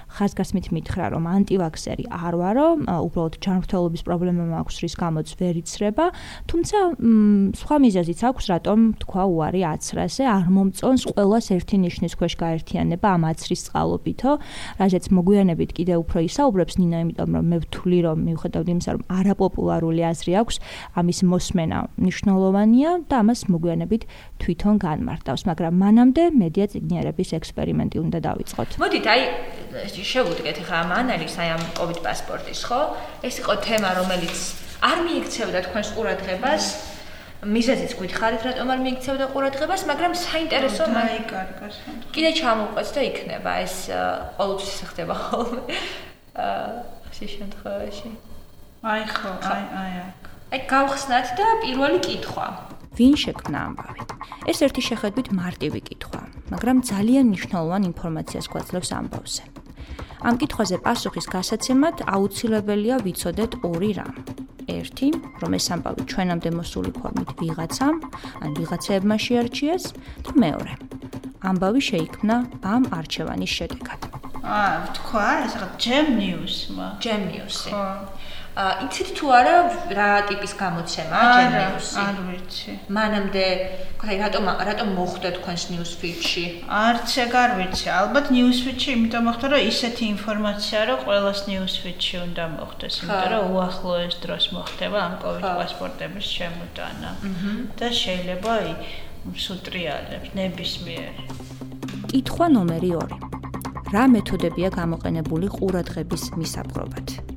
ხაზგასმით 0.09 0.67
მითხრა, 0.73 1.05
რომ 1.13 1.23
ანტივაქსერი 1.29 2.05
არ 2.09 2.33
ვარო, 2.41 2.67
უბრალოდ 2.81 3.35
ჯანმრთელობის 3.45 4.01
პრობლემა 4.09 4.43
მაქვს, 4.49 4.75
რის 4.81 4.95
გამოც 4.97 5.27
ვერ 5.37 5.55
იცრება, 5.61 6.05
თუმცა 6.49 6.77
სხვა 7.61 7.75
მიზეზიც 7.85 8.19
აქვს, 8.25 8.43
რატომ 8.49 8.79
თქვა 9.05 9.23
უარი 9.29 9.61
აცრაზე, 9.69 10.23
არ 10.25 10.47
მომწონს 10.49 11.03
ყოველას 11.13 11.45
ერთი 11.53 11.75
ნიშნის 11.85 12.13
ქვეშ 12.17 12.33
გაერთიანება 12.41 13.07
ამ 13.15 13.23
აცრის 13.29 13.61
წყალობითო, 13.69 14.31
რაზეც 14.81 15.05
მოგვიანებით 15.13 15.69
კიდე 15.77 15.93
უფრო 16.01 16.19
ისაუბრებს 16.25 16.73
ნინო, 16.81 16.97
იმიტომ 17.05 17.29
რომ 17.37 17.45
მე 17.53 17.57
ვთვლი, 17.69 17.99
რომ 18.09 18.17
მიუხედავად 18.25 18.67
იმისა, 18.73 18.91
რომ 18.97 19.03
არაპოპულარული 19.13 20.01
აზრი 20.09 20.33
აქვს, 20.41 20.55
ამის 20.97 21.19
მოსმენა 21.29 21.77
მნიშვნელოვანია 22.01 22.89
და 23.05 23.15
ამას 23.21 23.39
მოგვიანებით 23.53 23.98
თვითონ 24.43 24.75
განმარტავს, 24.83 25.41
მაგრამ 25.49 25.73
მანამდე 25.83 26.23
მედია 26.41 26.65
ციგნიერების 26.73 27.29
ექსპერიმენტი 27.39 27.97
უნდა 28.05 28.19
დავიწყოთ. 28.27 28.69
მოდით, 28.83 29.05
აი 29.13 29.21
შევუდგეთ 30.11 30.57
ახლა 30.63 30.77
ამ 30.83 30.91
ანალიზს 30.99 31.37
აი 31.39 31.49
ამ 31.55 31.63
COVID 31.79 31.99
პასპორტის, 32.05 32.61
ხო? 32.69 32.81
ეს 33.27 33.35
იყო 33.41 33.53
თემა, 33.65 33.89
რომელიც 33.99 34.37
არ 34.79 34.97
მიიქცევდა 35.07 35.59
თქვენს 35.67 35.89
ყურადღებას. 35.95 36.63
მიზეზიც 37.39 37.91
გითხარით, 37.95 38.41
რატომ 38.43 38.67
არ 38.67 38.79
მიიქცევდა 38.83 39.25
ყურადღებას, 39.31 39.81
მაგრამ 39.87 40.11
საინტერესო 40.11 40.83
მაიკარგას. 40.91 41.75
კიდე 42.11 42.31
ჩამოვყვეთ 42.35 42.87
და 42.95 43.01
იქნება 43.09 43.51
ეს 43.63 43.75
ყოველთვის 44.35 44.79
ხდება 44.91 45.15
ხოლმე. 45.15 45.63
აა, 46.43 46.83
ეს 47.15 47.31
შემთხვევაში. 47.35 48.09
აი 48.83 49.03
ხო, 49.11 49.31
აი 49.43 49.63
აი 49.75 49.93
აქ. 50.07 50.28
აი 50.49 50.65
გავხსნათ 50.65 51.27
და 51.37 51.47
პირველი 51.61 51.99
კითხვა. 52.01 52.45
ვინ 52.97 53.13
შექმნა 53.21 53.59
ამბავი? 53.69 54.01
ეს 54.49 54.59
ერთი 54.65 54.81
შეხედვით 54.81 55.27
მარტივი 55.39 55.81
კითხვა, 55.89 56.21
მაგრამ 56.49 56.77
ძალიან 56.89 57.25
მნიშვნელოვან 57.29 57.83
ინფორმაციას 57.93 58.45
გვაძლევს 58.49 58.89
ამბავზე. 58.99 59.43
ამ 60.25 60.35
კითხვაზე 60.41 60.77
პასუხის 60.85 61.27
გასაცემად 61.35 61.95
აუცილებელია 62.15 62.95
ვიცოდეთ 63.05 63.51
ორი 63.69 63.91
რამ. 64.01 64.13
ერთი, 64.73 65.07
რომ 65.41 65.51
ეს 65.53 65.65
ამბავი 65.69 66.01
ჩვენამდე 66.09 66.49
მოსული 66.57 66.91
ფორმით 66.97 67.29
ვიღაცამ, 67.37 67.95
ან 68.41 68.49
ვიღაცებმა 68.57 69.15
შეარჩიეს 69.25 69.83
და 70.25 70.31
მეორე, 70.33 70.73
ამბავი 71.45 71.81
შეიქმნა 71.89 72.35
ამ 72.73 72.83
არჩევანის 72.89 73.51
შედეგად. 73.53 74.01
აა, 74.49 74.75
თქვა, 74.97 75.27
ეს 75.45 75.53
რა 75.61 75.67
ჯემ 75.77 76.07
ნიუსმა? 76.17 76.87
ჯემ 77.03 77.21
ნიუსი. 77.29 77.69
ხო. 77.69 77.85
იცით 78.59 79.09
თუ 79.15 79.25
არა 79.39 79.55
რა 79.95 80.07
ტიპის 80.27 80.53
გამოცემა 80.59 81.19
ჯენიუსი? 81.35 81.95
არ 82.03 82.17
ვიცი. 82.27 82.71
მანამდე, 82.97 83.45
ხაი 84.01 84.15
რატომ 84.19 84.43
რატომ 84.69 84.89
მოხვდა 84.99 85.29
თქვენს 85.37 85.63
ნიუსფიჩში? 85.71 86.43
არც 86.67 87.09
ეგ 87.23 87.33
არ 87.43 87.51
ვიცი. 87.59 87.87
ალბათ 87.99 88.25
ნიუსფიჩში 88.35 88.89
იმიტომ 88.97 89.23
მოხვდა, 89.29 89.45
რომ 89.53 89.61
ისეთი 89.71 90.03
ინფორმაცია, 90.15 90.79
რომ 90.89 90.97
ყოველას 91.05 91.39
ნიუსფიჩში 91.49 92.15
უნდა 92.27 92.43
მოხვდეს, 92.57 92.93
იმიტომ 92.99 93.29
რომ 93.31 93.43
უახლოეს 93.55 94.15
დროს 94.23 94.45
მოხდება 94.55 94.97
ამ 95.07 95.13
კოვიდ 95.23 95.45
პასპორტების 95.59 96.25
შემოტანა. 96.35 97.09
და 97.79 97.87
შეიძლება 98.03 98.51
სუტრიალებს 99.45 100.29
ნებისმიერ. 100.35 101.13
კითხვა 102.11 102.45
ნომერი 102.55 102.91
2. 102.97 103.19
რა 103.95 104.03
მეთოდებია 104.15 104.69
გამოყენებული 104.79 105.47
ყურადღების 105.55 106.23
მისაპყრობად? 106.39 107.28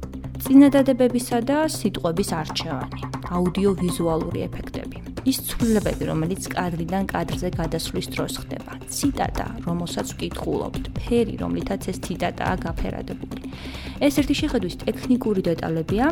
წინადადებებისა 0.42 1.38
და 1.46 1.58
სიტყვების 1.70 2.30
არჩევანი, 2.34 3.00
აუდიო-ვიზუალური 3.30 4.40
ეფექტები. 4.48 4.96
ის 5.22 5.38
ცვლილებები, 5.48 6.04
რომელიც 6.10 6.42
კადრიდან 6.50 7.04
კადრზე 7.12 7.48
გადასვლის 7.54 8.06
დროს 8.14 8.32
ხდება. 8.42 8.72
ციტატა, 8.90 9.46
რომელსაც 9.66 10.06
ვკითხულობთ, 10.18 10.84
ფერი, 10.98 11.34
რომლითაც 11.42 11.82
ეს 11.94 11.98
ციტატაა 12.02 12.54
გაფერადებული. 12.66 13.54
ეს 14.02 14.14
ერთი 14.18 14.34
შეხედვის 14.42 14.74
ტექნიკური 14.82 15.40
დეტალებია, 15.46 16.06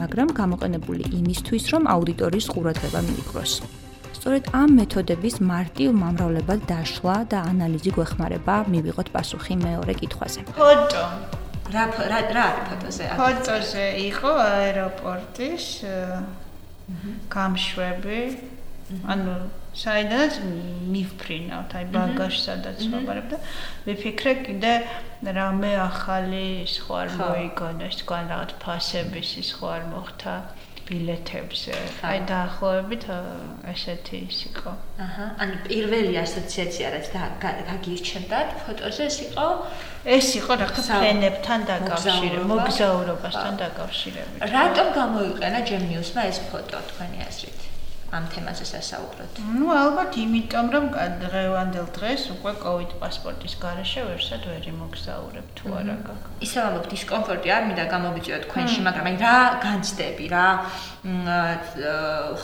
მაგრამ 0.00 0.28
გამოყენებული 0.40 1.02
იმისთვის, 1.20 1.64
რომ 1.72 1.82
აუდიტორიის 1.94 2.46
ყურადღება 2.50 3.00
მიიპყროს. 3.06 3.52
სწორედ 4.18 4.44
ამ 4.50 4.70
მეთოდების 4.82 5.34
მარტივ 5.52 5.88
მომრავლებად 6.02 6.60
დაშლა 6.66 7.16
და 7.30 7.38
ანალიზი 7.54 7.90
გვეხმარება 7.94 8.54
მივიღოთ 8.66 9.08
პასუხი 9.14 9.54
მეორე 9.62 9.92
კითხვაზე. 10.00 10.40
ფოტო 10.58 11.45
რა 11.74 11.84
რა 12.12 12.18
რა 12.30 12.44
არის 12.46 12.66
ფოტოზე? 12.70 13.04
ფოტოზე 13.18 13.86
იყო 14.06 14.32
აეროპორტის 14.42 15.66
გამშვები. 17.34 18.20
ანუ 19.12 19.32
საიდანაც 19.76 20.34
მიფრინავთ, 20.94 21.72
აი 21.78 21.86
ბაგაჟს 21.96 22.44
სადაც 22.46 22.78
ვაბარებ 22.92 23.26
და 23.32 23.38
ვიფიქრე 23.86 24.32
კიდე 24.46 24.74
რამე 25.38 25.72
ახალი 25.82 26.46
სხვა 26.70 27.00
არ 27.02 27.10
მოიგონეს, 27.18 27.98
თქვენ 28.02 28.24
რაღაც 28.32 28.50
ფასების 28.62 29.28
ის 29.42 29.48
სხვა 29.56 29.68
არ 29.76 29.84
მოხდა. 29.90 30.34
ბილეთებზე. 30.86 31.74
აი 32.06 32.18
დაახლოებით 32.30 33.04
ესეთი 33.74 34.18
ის 34.30 34.38
იყო. 34.54 34.70
აჰა. 35.02 35.26
ანუ 35.42 35.54
პირველი 35.66 36.14
ასოციაცია 36.22 36.86
რაც 36.94 37.06
გაგირჩენდათ 37.42 38.48
ფოტოზე 38.62 39.02
ეს 39.10 39.18
იყო 39.26 39.46
ეს 40.06 40.26
იყო 40.38 40.52
რა 40.62 40.66
უნდა 40.70 40.98
ფენებთან 41.02 41.60
დაკავშირებით, 41.70 42.44
მოგზაურობასთან 42.50 43.54
დაკავშირებით. 43.62 44.38
რატომ 44.56 44.86
გამოიყენა 44.98 45.60
ჯემნიუსმა 45.68 46.22
ეს 46.30 46.38
ფოტო 46.50 46.78
თქვენი 46.90 47.18
აზრით? 47.26 47.60
ამ 48.16 48.24
თემაზე 48.30 48.64
სასაუბროთ. 48.70 49.38
ნუ 49.58 49.66
ალბათ 49.66 50.12
იმიტომ 50.14 50.66
რომ 50.74 50.84
დღევანდელ 51.26 51.86
დღეს 51.96 52.22
უკვე 52.38 52.52
COVID 52.62 52.90
პასპორტის 53.02 53.54
garaშე 53.58 54.00
ვერსად 54.06 54.42
ვერ 54.46 54.62
იმოგზაურებ 54.70 55.46
თუ 55.58 55.66
არა 55.74 55.96
გაქვს. 56.06 56.38
ისე 56.46 56.58
ვამბობ 56.62 56.86
დისკომფორტი 56.94 57.48
არ 57.56 57.62
მინდა 57.66 57.84
გამომიწვიოთ 57.94 58.42
თქვენში, 58.46 58.80
მაგრამ 58.86 59.06
აი 59.10 59.16
რა 59.26 59.36
განცდები 59.66 60.26
რა 60.30 60.46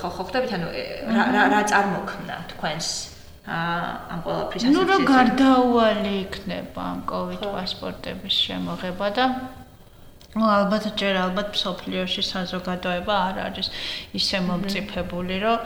ხო 0.03 0.09
ხო 0.19 0.23
ხდებით 0.27 0.53
ანუ 0.59 0.69
რა 1.15 1.43
რა 1.55 1.61
წარმოქმნა 1.71 2.37
თქვენს 2.53 3.12
ამ 3.43 4.21
ყველაფრის 4.23 4.63
ასოციაციას. 4.63 4.77
ნუ 4.77 4.83
რა 4.87 4.99
გარდაუვალი 5.03 6.13
იქნება 6.23 6.81
ამ 6.93 7.01
COVID 7.11 7.43
პასპორტების 7.55 8.35
შემოღება 8.47 9.09
და 9.19 9.25
ну 10.39 10.45
ალბათ 10.47 10.85
ჯერ 11.01 11.19
ალბათ 11.27 11.59
სოფლიოში 11.59 12.23
საზოგადოება 12.23 13.15
არ 13.29 13.37
არის 13.47 13.69
ისე 14.15 14.39
მომწიფებული 14.47 15.37
რომ 15.43 15.59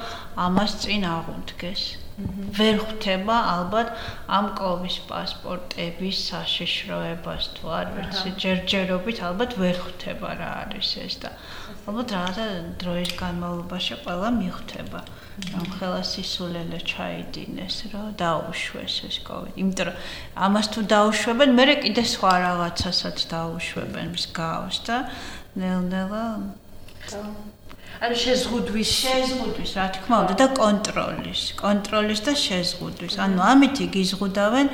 ამას 0.47 0.73
წინ 0.83 1.05
აღუდგეს 1.13 1.83
ვერ 2.59 2.79
ხვდება 2.81 3.37
ალბათ 3.53 3.89
ამ 4.39 4.47
კოვის 4.61 4.97
პასპორტების 5.11 6.21
საშიშროებას 6.31 7.49
თუ 7.59 7.75
არ 7.79 7.91
ვიცი 7.97 8.31
ჯერჯერობით 8.45 9.21
ალბათ 9.29 9.57
ვერ 9.61 9.77
ხვდება 9.85 10.31
რა 10.41 10.51
არის 10.65 10.91
ეს 11.05 11.21
და 11.25 11.31
ალბათ 11.85 12.09
რაღაცა 12.17 12.47
დროის 12.81 13.13
განმავლობაში 13.21 13.95
ყველა 14.07 14.31
მიხვდება. 14.41 15.01
რომ 15.37 15.67
ხელა 15.77 16.01
სისულელე 16.09 16.79
ჩაიდინეს, 16.91 17.77
რომ 17.93 18.05
დაუშვეს 18.21 18.95
ეს 19.09 19.17
კოვიდი. 19.27 19.61
იმიტომ 19.61 19.87
რომ 19.89 19.97
ამას 20.47 20.67
თუ 20.73 20.81
დაუშვებენ, 20.93 21.51
მე 21.59 21.65
კიდე 21.85 22.05
სხვა 22.13 22.33
რაღაცასაც 22.47 23.19
დაუშვებენ 23.33 24.07
მსგავს 24.17 24.77
და 24.89 24.97
ნელ-ნელა 25.61 26.25
ანუ 27.97 28.17
შეზღუდვის, 28.21 28.91
შეზღუდვის, 28.93 29.71
რა 29.79 29.87
თქმა 29.97 30.17
უნდა 30.23 30.35
და 30.37 30.47
კონტროლის, 30.53 31.41
კონტროლის 31.57 32.21
და 32.27 32.33
შეზღუდვის. 32.37 33.15
ანუ 33.25 33.41
ამით 33.41 33.77
იგიზღუდავენ 33.87 34.69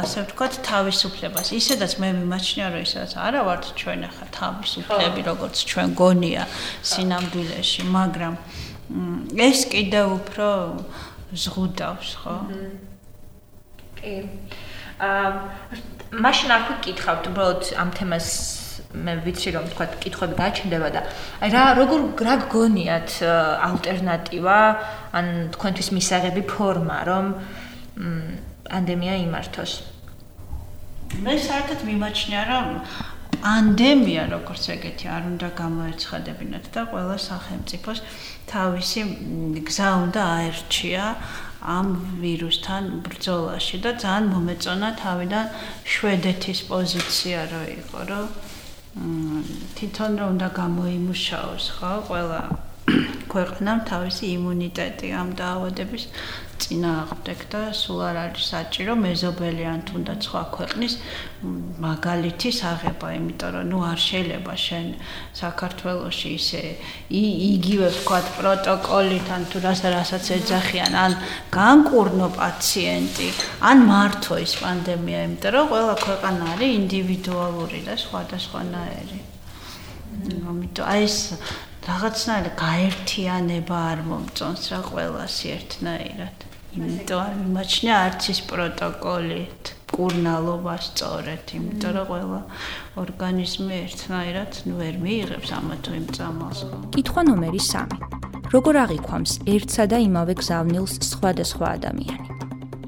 ასე 0.00 0.16
ვთქვათ 0.24 0.54
თავისუფლებას. 0.64 1.52
ისედაც 1.52 1.92
მე 2.00 2.08
მიმაჩნია 2.22 2.66
რომ 2.72 2.82
ისედაც 2.88 3.12
არა 3.20 3.40
ვართ 3.48 3.64
ჩვენ 3.76 4.00
ახლა 4.08 4.26
თავისუფლები, 4.40 5.20
როგორც 5.28 5.56
ჩვენ 5.68 5.88
გონია 5.92 6.42
სინამდვილეში, 6.80 7.82
მაგრამ 7.92 8.34
ეს 9.36 9.60
კიდე 9.68 10.00
უფრო 10.16 10.48
ზღუდავს, 11.36 12.10
ხო? 12.24 12.36
კი. 14.00 14.14
აა 15.00 15.28
მაშინ 16.12 16.50
არ 16.52 16.62
ვკითხავთ, 16.68 17.24
უბრალოდ 17.32 17.62
ამ 17.80 17.88
თემას 17.96 18.28
მე 18.92 19.12
ვიცი 19.24 19.54
რომ 19.56 19.68
თქვა 19.72 19.86
კითხვები 20.02 20.34
გაჩნდება 20.36 20.88
და 20.96 21.00
აი 21.40 21.50
რა 21.54 21.62
როგორ 21.80 22.00
რა 22.28 22.34
გგონიათ 22.44 23.10
ალტერნატივა 23.68 24.58
ან 25.16 25.26
თქვენთვის 25.56 25.88
მისაღები 25.96 26.42
ფორმა 26.52 26.98
რომ 27.08 27.26
პანდემია 28.68 29.14
იმართოს? 29.24 29.72
მე 31.24 31.34
საერთოდ 31.46 31.80
მიმაჩნია 31.88 32.42
რომ 32.52 32.68
პანდემია 33.42 34.22
როგორც 34.30 34.64
ეგეთი 34.76 35.06
არ 35.16 35.22
უნდა 35.32 35.48
გამოეცხადებინათ 35.60 36.66
და 36.74 36.82
ყველა 36.92 37.16
სახელმწიფოს 37.26 37.98
თავისი 38.52 39.00
გზა 39.68 39.88
უნდა 40.04 40.22
აერჩია 40.36 41.04
ამ 41.76 41.88
ვირუსთან 42.22 42.84
ბრძოლაში 43.06 43.76
და 43.84 43.90
ძალიან 44.04 44.24
მომეწონა 44.34 44.88
თავიდან 45.02 45.46
შვედეთის 45.94 46.60
პოზიცია 46.70 47.40
რო 47.52 47.62
იყო 47.76 48.00
რომ 48.10 48.26
თვითონ 48.92 50.12
რომ 50.20 50.28
უნდა 50.34 50.48
გამოიმუშაოს 50.60 51.64
ხო? 51.76 51.92
ყველა 52.08 52.40
ქვეყნამ 53.32 53.80
თავისი 53.88 54.24
იმუნიტეტი 54.36 55.08
ამ 55.14 55.28
დაავადების 55.38 56.04
წინააღმდეგ 56.62 57.38
და 57.52 57.60
სულ 57.78 58.00
არ 58.08 58.16
არის 58.22 58.44
საჭირო 58.52 58.94
მეზობელი 59.02 59.64
ან 59.72 59.80
თუნდაც 59.88 60.26
სხვა 60.26 60.42
ქვეყნის 60.56 60.94
მაგალითის 61.86 62.58
აღება, 62.72 63.06
იმიტომ 63.18 63.50
რომ 63.54 63.64
ნუ 63.70 63.78
არ 63.92 63.98
შეიძლება 64.08 64.54
შენ 64.66 64.86
საქართველოში 65.42 66.28
ისე 66.38 66.62
იგივე 67.22 67.88
ვთქვათ 67.94 68.26
პროტოკოლით 68.38 69.26
ან 69.36 69.42
თუ 69.50 69.58
რასაც 69.96 70.24
ეძახიან, 70.38 70.92
ან 71.04 71.12
განკურნო 71.54 72.28
პაციენტი, 72.36 73.28
ან 73.70 73.76
მართო 73.90 74.34
ის 74.42 74.52
პანდემია, 74.62 75.18
იმიტომ 75.30 75.50
რომ 75.56 75.66
ყველა 75.72 75.96
ქვეყანა 76.06 76.44
არის 76.54 76.70
ინდივიდუალური 76.82 77.80
და 77.88 77.94
სხვადასხვანაირი. 78.04 79.20
ამიტომ 80.50 80.86
აი 80.92 81.02
ეს 81.08 81.16
რაღაცნაირად 81.82 82.54
გაერთიანება 82.60 83.78
არ 83.90 84.00
მომწონს 84.06 84.66
რა 84.70 84.80
ყველას 84.86 85.36
ერთნაირად. 85.50 86.44
იმიტომ 86.78 87.22
არ 87.22 87.32
მიმაჩნია 87.42 87.96
არც 88.06 88.28
ის 88.32 88.40
პროტოკოლით 88.50 89.72
კურნალობა 89.92 90.74
სწორედ, 90.86 91.44
იმიტომ 91.58 91.92
რომ 91.96 92.06
ყველა 92.12 92.40
ორგანიზმი 93.02 93.74
ერთნაირად 93.82 94.52
ვერ 94.78 94.94
მიიღებს 95.02 95.50
ამ 95.58 95.68
თუ 95.82 95.90
იმ 95.98 96.06
წამალს. 96.16 96.60
კითხვა 96.94 97.20
ნომერი 97.28 97.60
3. 97.66 97.98
როგორ 98.54 98.74
აღიქვამს 98.84 99.32
ერთსა 99.54 99.84
და 99.90 99.98
იმავე 100.06 100.34
გზავნილს 100.38 100.94
სხვადასხვა 101.10 101.66
ადამიანი? 101.76 102.41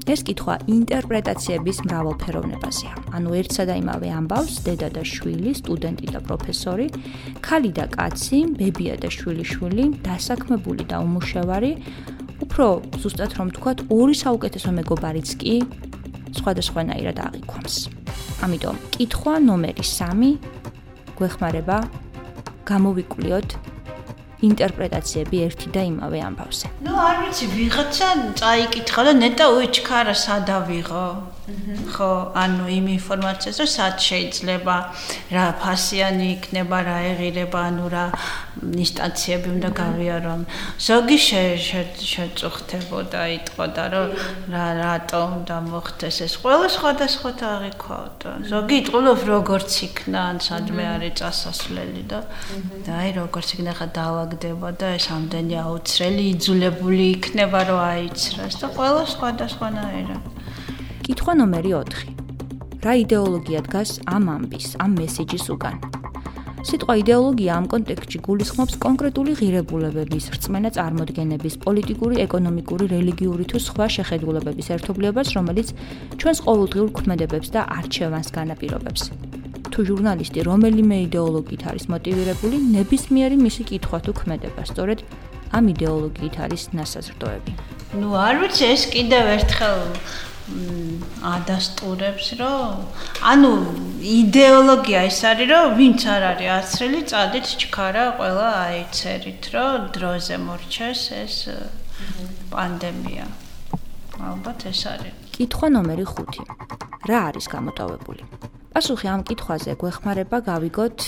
ეს 0.05 0.21
კითხვა 0.21 0.55
ინტერპრეტაციების 0.69 1.77
მრავალფეროვნებაზეა. 1.85 2.93
ანუ 3.17 3.29
ერთსა 3.41 3.63
და 3.65 3.73
იმავე 3.81 4.07
ამბავს 4.19 4.55
დედა 4.65 4.89
და 4.93 5.01
შვილი, 5.01 5.51
სტუდენტი 5.57 6.07
და 6.13 6.19
პროფესორი, 6.27 6.87
ქალი 7.41 7.71
და 7.73 7.85
კაცი, 7.89 8.39
ბებია 8.59 8.95
და 9.01 9.09
შვილიშვილი, 9.09 9.85
დასაქმებული 10.05 10.83
და 10.85 11.01
უმუშევარი 11.01 11.71
უფრო 12.45 12.67
ზუსტად 13.01 13.31
რომ 13.37 13.47
ვთქვათ, 13.49 13.77
ორი 13.89 14.15
საუკეთესო 14.21 14.69
მეგობარიც 14.77 15.29
კი 15.41 15.53
სხვადასხვანაირად 16.37 17.17
აღიქვამს. 17.25 17.75
ამიტომ 18.45 18.75
კითხვა 18.93 19.33
ნომერი 19.41 19.83
3 19.89 20.37
გვეხმარება 21.17 21.77
გამოვიკვლიოთ 22.67 23.49
ინტერპრეტაციები 24.47 25.37
ერთი 25.47 25.67
და 25.75 25.81
იმავე 25.91 26.19
ამბავზე. 26.29 26.65
ნუ 26.85 26.93
არ 27.07 27.15
ვიცი, 27.21 27.45
ვიღაცა 27.55 28.09
წაიკითხა 28.41 29.01
და 29.07 29.13
ნეტა 29.21 29.45
უჩქარა 29.59 30.15
სადავიღო. 30.25 31.07
ხო, 31.93 32.11
ანუ 32.33 32.63
იმ 32.77 32.85
ინფორმაციას 32.97 33.57
რომ 33.61 33.69
სად 33.69 33.95
შეიძლება 34.01 34.75
რა 35.35 35.45
ფასიანი 35.61 36.25
იქნება, 36.35 36.77
რა 36.89 36.97
ეღირება, 37.11 37.59
ანუ 37.69 37.85
რა 37.93 38.05
ინსტანციები 38.83 39.47
უნდა 39.55 39.69
გავიარონ. 39.81 40.41
ზოგი 40.87 41.17
შეწუხდებოდა, 42.09 43.21
იტყოდა, 43.37 43.83
რომ 43.93 44.09
რა 44.53 44.67
რატომ 44.81 45.29
და 45.49 45.57
მოხდეს 45.69 46.17
ეს 46.25 46.33
ყველა 46.41 46.67
სხვადასხვა 46.77 47.31
აღიქვაოდა. 47.55 48.29
ზოგი 48.51 48.75
იტყულობ 48.81 49.19
როგორც 49.33 49.71
იქნა, 49.87 50.19
ან 50.31 50.37
სადმე 50.47 50.83
არის 50.95 51.13
წასასვლელი 51.19 52.03
და 52.11 52.19
და 52.85 52.91
აი 53.01 53.09
როგორც 53.21 53.47
იქნა 53.55 53.73
ხა 53.77 53.87
დავაგდება 53.99 54.69
და 54.79 54.87
ეს 54.97 55.05
ამდენი 55.17 55.55
აუცრელი 55.65 56.23
იძულებული 56.33 57.05
იქნება 57.15 57.59
რომ 57.69 57.79
აიცრას 57.91 58.53
და 58.61 58.67
ყველა 58.77 59.03
სხვადასხვანაირად. 59.13 60.23
კითხვა 61.05 61.33
ნომერი 61.41 61.71
4. 61.77 62.15
რა 62.85 62.93
იდეოლოგია 63.01 63.59
დგას 63.65 63.91
ამ 64.15 64.25
ამბის, 64.35 64.67
ამ 64.83 64.91
მესიჯის 65.01 65.45
უკან? 65.53 65.77
სიტყვა 66.65 66.93
იდეოლოგია 66.97 67.55
ამ 67.61 67.65
კონტექსტში 67.69 68.19
გულისხმობს 68.25 68.75
კონკრეტული 68.81 69.33
ღირებულებების, 69.37 70.29
რწმენა 70.33 70.69
წარმოდგენების, 70.77 71.57
პოლიტიკური, 71.61 72.15
ეკონომიკური, 72.25 72.85
რელიგიური 72.89 73.45
თუ 73.51 73.61
სხვა 73.67 73.85
შეხედულებების 73.95 74.71
ერთობლიობას, 74.73 75.27
რომელიც 75.37 75.67
ჩვენს 76.17 76.39
ყოველდღიურ 76.47 76.89
ქმედებებს 76.97 77.53
და 77.53 77.61
არჩევანს 77.69 78.29
განაპირობებს. 78.33 79.01
თუ 79.69 79.79
ჟურნალისტი 79.89 80.39
რომელიმე 80.49 80.97
იდეოლოგიით 81.05 81.63
არის 81.69 81.85
მოტივირებული, 81.93 82.57
ნებისმიერი 82.73 83.37
მისი 83.45 83.61
კითხვა 83.69 83.97
თუ 84.05 84.11
ქმედება, 84.25 84.61
სწორედ 84.65 84.99
ამ 85.53 85.63
იდეოლოგიით 85.69 86.35
არის 86.49 86.63
ნასაზრდოები. 86.73 87.53
ნუ 88.01 88.09
არ 88.25 88.35
ვიცი 88.41 88.65
ეს 88.73 88.83
კიდევ 88.89 89.25
ერთხელ 89.37 89.77
ადასტურებს, 90.45 92.27
რომ 92.37 92.73
ანუ 93.31 93.51
идеოლოგია 94.05 94.99
ეს 95.09 95.19
არის, 95.25 95.47
რომ 95.49 95.65
ვინც 95.79 96.01
არ 96.05 96.23
არის 96.31 96.49
არცრელი, 96.57 97.01
წადით 97.09 97.45
ჩქარა 97.61 98.05
ყველა 98.19 98.49
აიცერით, 98.69 99.43
რომ 99.55 99.79
დროზე 99.95 100.35
მორჩეს 100.45 101.01
ეს 101.23 101.35
პანდემია. 102.53 103.25
ალბათ 104.21 104.59
ეს 104.69 104.81
არის. 104.93 105.13
კითხვა 105.35 105.67
ნომერი 105.75 106.05
5. 106.05 106.45
რა 107.09 107.19
არის 107.29 107.45
გამოტოვებული? 107.51 108.23
პასუხი 108.71 109.07
ამ 109.11 109.21
კითხვაზე 109.27 109.71
გვეხმარება 109.81 110.37
გავიგოთ 110.45 110.99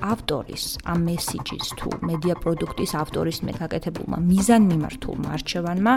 ავტორის, 0.00 0.64
ამ 0.88 1.00
მესიჯის 1.10 1.68
თუ 1.76 1.88
მედია 2.08 2.34
პროდუქტის 2.40 2.92
ავტორის 3.02 3.38
მეკაკეთებულმა 3.44 4.18
მიზანმიმართულმა 4.30 5.28
არჩევანმა 5.36 5.94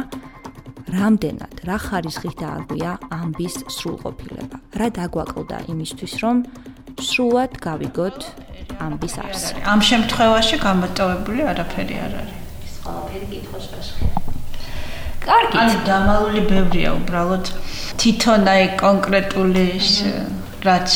რამდენად 0.91 1.63
რა 1.67 1.77
ხარისხით 1.79 2.35
დაარღვია 2.43 2.91
ამბის 3.07 3.55
სრულყოფილება. 3.71 4.57
რა 4.79 4.87
დაგვაკლდა 4.97 5.57
იმისთვის, 5.71 6.13
რომ 6.23 6.37
სრულად 6.99 7.51
გავიგოთ 7.63 8.19
ამბის 8.83 9.15
არსი. 9.23 9.53
ამ 9.63 9.79
შემთხვევაში 9.89 10.55
გამოტოვებული 10.67 11.41
არაფერი 11.51 11.95
არ 12.05 12.13
არის. 12.21 12.37
ეს 12.67 12.75
ყველაფერი 12.83 13.25
კითხოს 13.31 13.65
პასუხი. 13.71 14.05
კარგი. 15.23 15.55
ანუ 15.63 15.75
დამალული 15.87 16.41
ბევრია 16.51 16.89
უბრალოდ 16.99 17.45
თვითონ 17.99 18.41
აი 18.53 18.63
კონკრეტული 18.83 19.65
რაც 20.63 20.91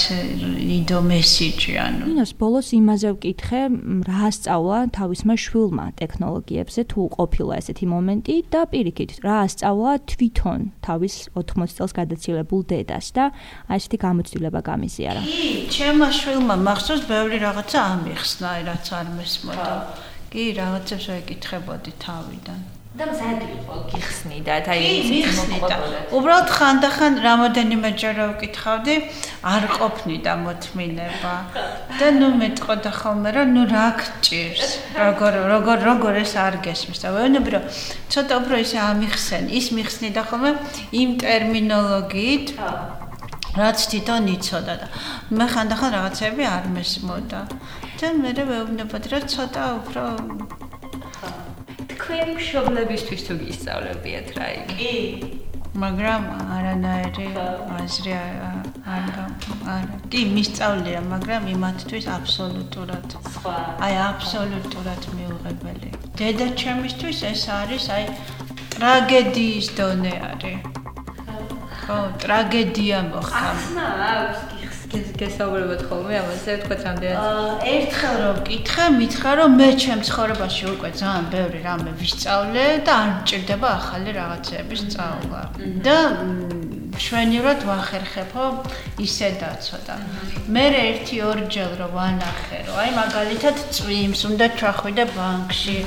იდო 0.78 1.00
მესიჯი 1.04 1.74
ანუ? 1.84 2.04
ინოს 2.14 2.32
ბოლოს 2.40 2.70
იმაზე 2.78 3.10
ვკითხე 3.16 3.62
რა 4.08 4.28
სწავლა 4.38 4.80
თავისმა 4.98 5.36
შვილმა 5.44 5.86
ტექნოლოგიებზე 6.00 6.82
თუ 6.92 7.02
ყოფილა 7.18 7.54
ესეთი 7.62 7.86
მომენტი 7.92 8.36
და 8.54 8.62
პირიქით 8.72 9.12
რა 9.28 9.38
სწავლა 9.52 9.92
თვითონ 10.12 10.60
თავის 10.88 11.16
80 11.36 11.76
წელს 11.78 11.92
გადაცილებულ 12.00 12.62
დედას 12.72 13.08
და 13.18 13.26
აი 13.68 13.78
ესეთი 13.80 13.98
გამოცდილება 14.08 14.60
გამიზიარა. 14.72 15.22
კი 15.28 15.52
ჩემმა 15.76 16.10
შვილმა 16.20 16.56
მახსოვს 16.68 17.04
ბევრი 17.12 17.38
რაღაცა 17.44 17.80
ამიხსნა 17.92 18.50
რაც 18.72 18.86
არ 19.00 19.08
მესმოდა. 19.20 19.72
კი 20.32 20.44
რაღაცებს 20.60 21.06
ვეკითხებოდი 21.12 21.92
თავიდან 22.04 22.77
და 22.98 23.06
მზადი 23.06 23.48
იყო 23.54 23.76
გიხსნი 23.94 24.40
და 24.42 24.54
აი 24.74 24.86
ის 25.22 25.28
მოყვებოდა. 25.38 25.76
უბრალოდ 26.18 26.50
ხანდახან 26.58 27.14
რამოდენიმე 27.22 27.90
ჯერ 28.02 28.18
ვკითხავდი, 28.34 28.96
არ 29.54 29.64
ყოფნი 29.78 30.18
და 30.26 30.34
მოთმინება. 30.42 31.34
და 32.00 32.08
ნუ 32.18 32.30
მეტყოდა 32.42 32.92
ხოლმე 32.98 33.30
რომ 33.38 33.48
ნუ 33.54 33.64
რა 33.70 33.86
გჭირს. 34.02 34.70
როგორ 34.98 35.34
როგორ 35.54 35.78
როგორ 35.90 36.14
ეს 36.26 36.34
არ 36.42 36.58
გესმის 36.66 37.00
და 37.06 37.10
ვეუბნები 37.14 37.50
რომ 37.54 37.64
ცოტა 38.10 38.34
უფრო 38.42 38.56
ისე 38.66 38.78
ამიხსენ, 38.90 39.44
ის 39.54 39.68
მიხსნი 39.78 40.10
და 40.18 40.22
ხოლმე 40.26 40.52
იმ 41.02 41.10
ტერმინოლოგიით 41.22 42.48
რაც 43.62 43.78
თვითონ 43.94 44.24
იცოდა 44.38 44.74
და 44.82 44.88
მე 45.38 45.46
ხანდახან 45.54 45.90
რაღაცები 45.98 46.44
არ 46.50 46.66
მესმოდა. 46.74 47.42
და 48.02 48.08
მე 48.22 48.32
ვეუბნებოდი 48.50 49.08
რომ 49.14 49.24
ცოტა 49.34 49.64
უფრო 49.82 50.04
თქვენი 51.98 52.32
მშობლებისთვის 52.38 53.22
თუ 53.28 53.34
გისწავლებიათ 53.42 54.28
რა 54.38 54.48
იგი? 54.62 54.76
კი. 54.78 54.96
მაგრამ 55.78 56.24
არანაირი 56.58 57.28
აზრი 57.78 58.14
არ 58.18 59.18
არ 59.74 59.84
კი 60.14 60.22
მისწავლია, 60.34 61.00
მაგრამ 61.14 61.44
იმათთვის 61.54 62.06
აბსოლუტურად 62.18 63.08
სხვა. 63.34 63.58
აი 63.86 63.96
აბსოლუტურად 64.10 65.02
მიუღებელი. 65.18 65.90
დედა 66.18 66.48
ჩემისთვის 66.62 67.18
ეს 67.32 67.44
არის 67.60 67.86
აი 67.98 68.06
ტრაგედიის 68.74 69.68
დონე 69.78 70.16
არის. 70.32 70.60
ხო, 71.82 71.98
ტრაგედია 72.26 72.98
მოხდა. 73.12 73.46
ახლა 73.54 73.86
აქვს 74.12 74.57
გესაუბრებოდ 74.88 75.82
ხოლმე 75.88 76.16
ამაზე 76.22 76.54
თქვა 76.64 76.76
რამდენად 76.84 77.18
აა 77.20 77.56
ერთხელ 77.72 78.16
რომ 78.24 78.38
კითხე 78.48 78.86
მითხრა 78.98 79.32
რომ 79.40 79.58
მე 79.60 79.68
ჩემ 79.84 80.02
ცხოვრებაში 80.08 80.64
უკვე 80.74 80.90
ძალიან 81.02 81.26
ბევრი 81.34 81.60
რამე 81.68 81.92
ვისწავლე 82.00 82.66
და 82.88 82.94
არ 83.02 83.10
მჭირდება 83.18 83.68
ახალი 83.80 84.12
რაღაცების 84.20 84.80
სწავლა. 84.88 85.42
და 85.88 85.98
შვენივრად 86.98 87.62
ვახერხებო 87.68 88.46
ისე 89.06 89.30
დაცოდა. 89.42 89.96
მე 90.54 90.66
ერთი 90.82 91.18
ორჯერ 91.30 91.72
რომ 91.80 91.92
ვანახე 91.98 92.60
რომ 92.68 92.78
აი 92.84 92.92
მაგალითად 92.98 93.56
წვიმს 93.78 94.22
უნდა 94.30 94.48
ჩახვიდე 94.60 95.06
ბანკში, 95.14 95.78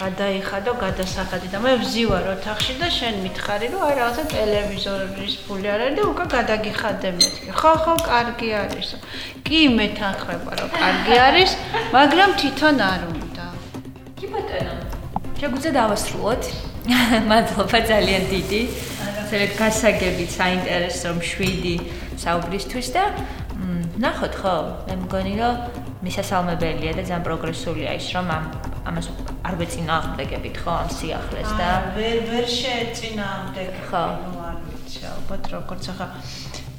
გადაიხადო 0.00 0.72
გადასახადი 0.84 1.48
და 1.54 1.58
მე 1.64 1.72
ვზივარ 1.84 2.24
ოთახში 2.34 2.74
და 2.80 2.88
შენ 2.98 3.14
მითხარი 3.24 3.66
რომ 3.74 3.82
აი 3.88 3.94
რაღაცა 4.00 4.24
ტელევიზორის 4.34 5.34
ფული 5.44 5.68
არ 5.74 5.80
არის 5.84 5.96
და 5.98 6.02
უკვე 6.12 6.24
გადაგიხადე 6.36 7.08
მეთქი. 7.18 7.48
ხო 7.60 7.72
ხო, 7.84 7.94
კარგი 8.10 8.50
არის. 8.62 8.88
კი 9.46 9.60
მე 9.76 9.86
თანხმება 9.98 10.52
რომ 10.60 10.70
კარგი 10.80 11.16
არის, 11.28 11.50
მაგრამ 11.96 12.30
თვითონ 12.40 12.76
არ 12.92 13.00
უნდა. 13.12 13.46
კი 14.18 14.26
ბატონო. 14.32 14.76
შეგვიძლია 15.40 15.72
დავასრულოთ. 15.80 16.73
მადლობა 17.30 17.78
ძალიან 17.90 18.24
დიდი. 18.32 18.60
ძალიან 19.30 19.52
გასაგებით, 19.58 20.30
საინტერესო, 20.40 21.08
მშვიდი 21.16 21.76
საუბრისთვის 22.20 22.88
და 22.94 23.04
ნახოთ 24.04 24.34
ხო, 24.42 24.56
მე 24.88 24.94
მგონი 25.04 25.34
რომ 25.38 25.54
მისასალმებელია 26.04 26.92
და 26.98 27.02
ძალიან 27.06 27.24
პროგრესულია 27.24 27.90
ის 27.96 28.06
რომ 28.14 28.26
ამ 28.36 28.44
ამას 28.90 29.06
არ 29.48 29.54
ვეწინააღმდეგებით 29.60 30.56
ხო 30.60 30.72
ამ 30.82 30.88
სიახლეს 30.98 31.50
და 31.60 31.68
ვერ 31.96 32.18
ვერ 32.28 32.46
შეეწინააღმდეგ 32.58 33.70
ხო. 33.88 34.04
არ 34.48 34.58
ვიცი 34.68 35.02
ალბათ 35.14 35.42
როგორც 35.54 35.84
ახლა 35.94 36.08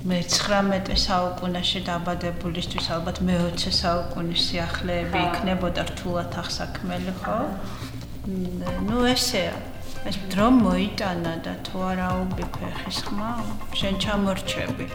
მე 0.05 0.17
19 0.21 0.99
საუკუნეში 1.07 1.79
დაბადებულისთვის 1.89 2.87
ალბათ 2.95 3.17
მე 3.25 3.35
20 3.57 3.79
საუკუნის 3.81 4.41
სიახლეები 4.49 5.19
იქნებოდა 5.27 5.81
რთულად 5.89 6.37
ახსაქმელი 6.43 7.13
ხო? 7.23 7.39
ну 8.85 8.97
ესეა 9.09 9.55
ეს 10.09 10.17
დრო 10.31 10.47
მოიტანა 10.61 11.33
და 11.45 11.53
თუ 11.65 11.77
არა 11.89 12.09
უბიფე 12.21 12.67
ხის 12.79 12.99
ხმა 13.09 13.31
შენ 13.79 13.95
ჩამორჩები 14.03 14.85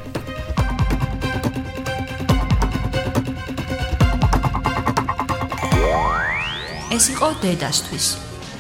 ეს 7.01 7.05
იყო 7.15 7.29
დედასთვის. 7.43 8.07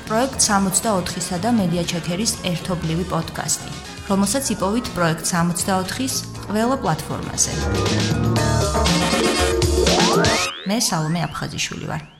პროექტ 0.09 0.39
64-ისა 0.43 1.37
და 1.45 1.51
მედია 1.61 1.83
ჩეკერის 1.91 2.33
ერთობლივი 2.51 3.05
პოდკასტი, 3.11 3.71
რომელსაც 4.11 4.45
იპოვით 4.55 4.87
პროექტ 4.97 5.23
64-ის 5.33 6.15
ყველა 6.47 6.77
პლატფორმაზე. 6.83 7.53
მე 10.69 10.79
სალომე 10.89 11.21
აფხაზიშვილი 11.27 11.87
ვარ. 11.91 12.20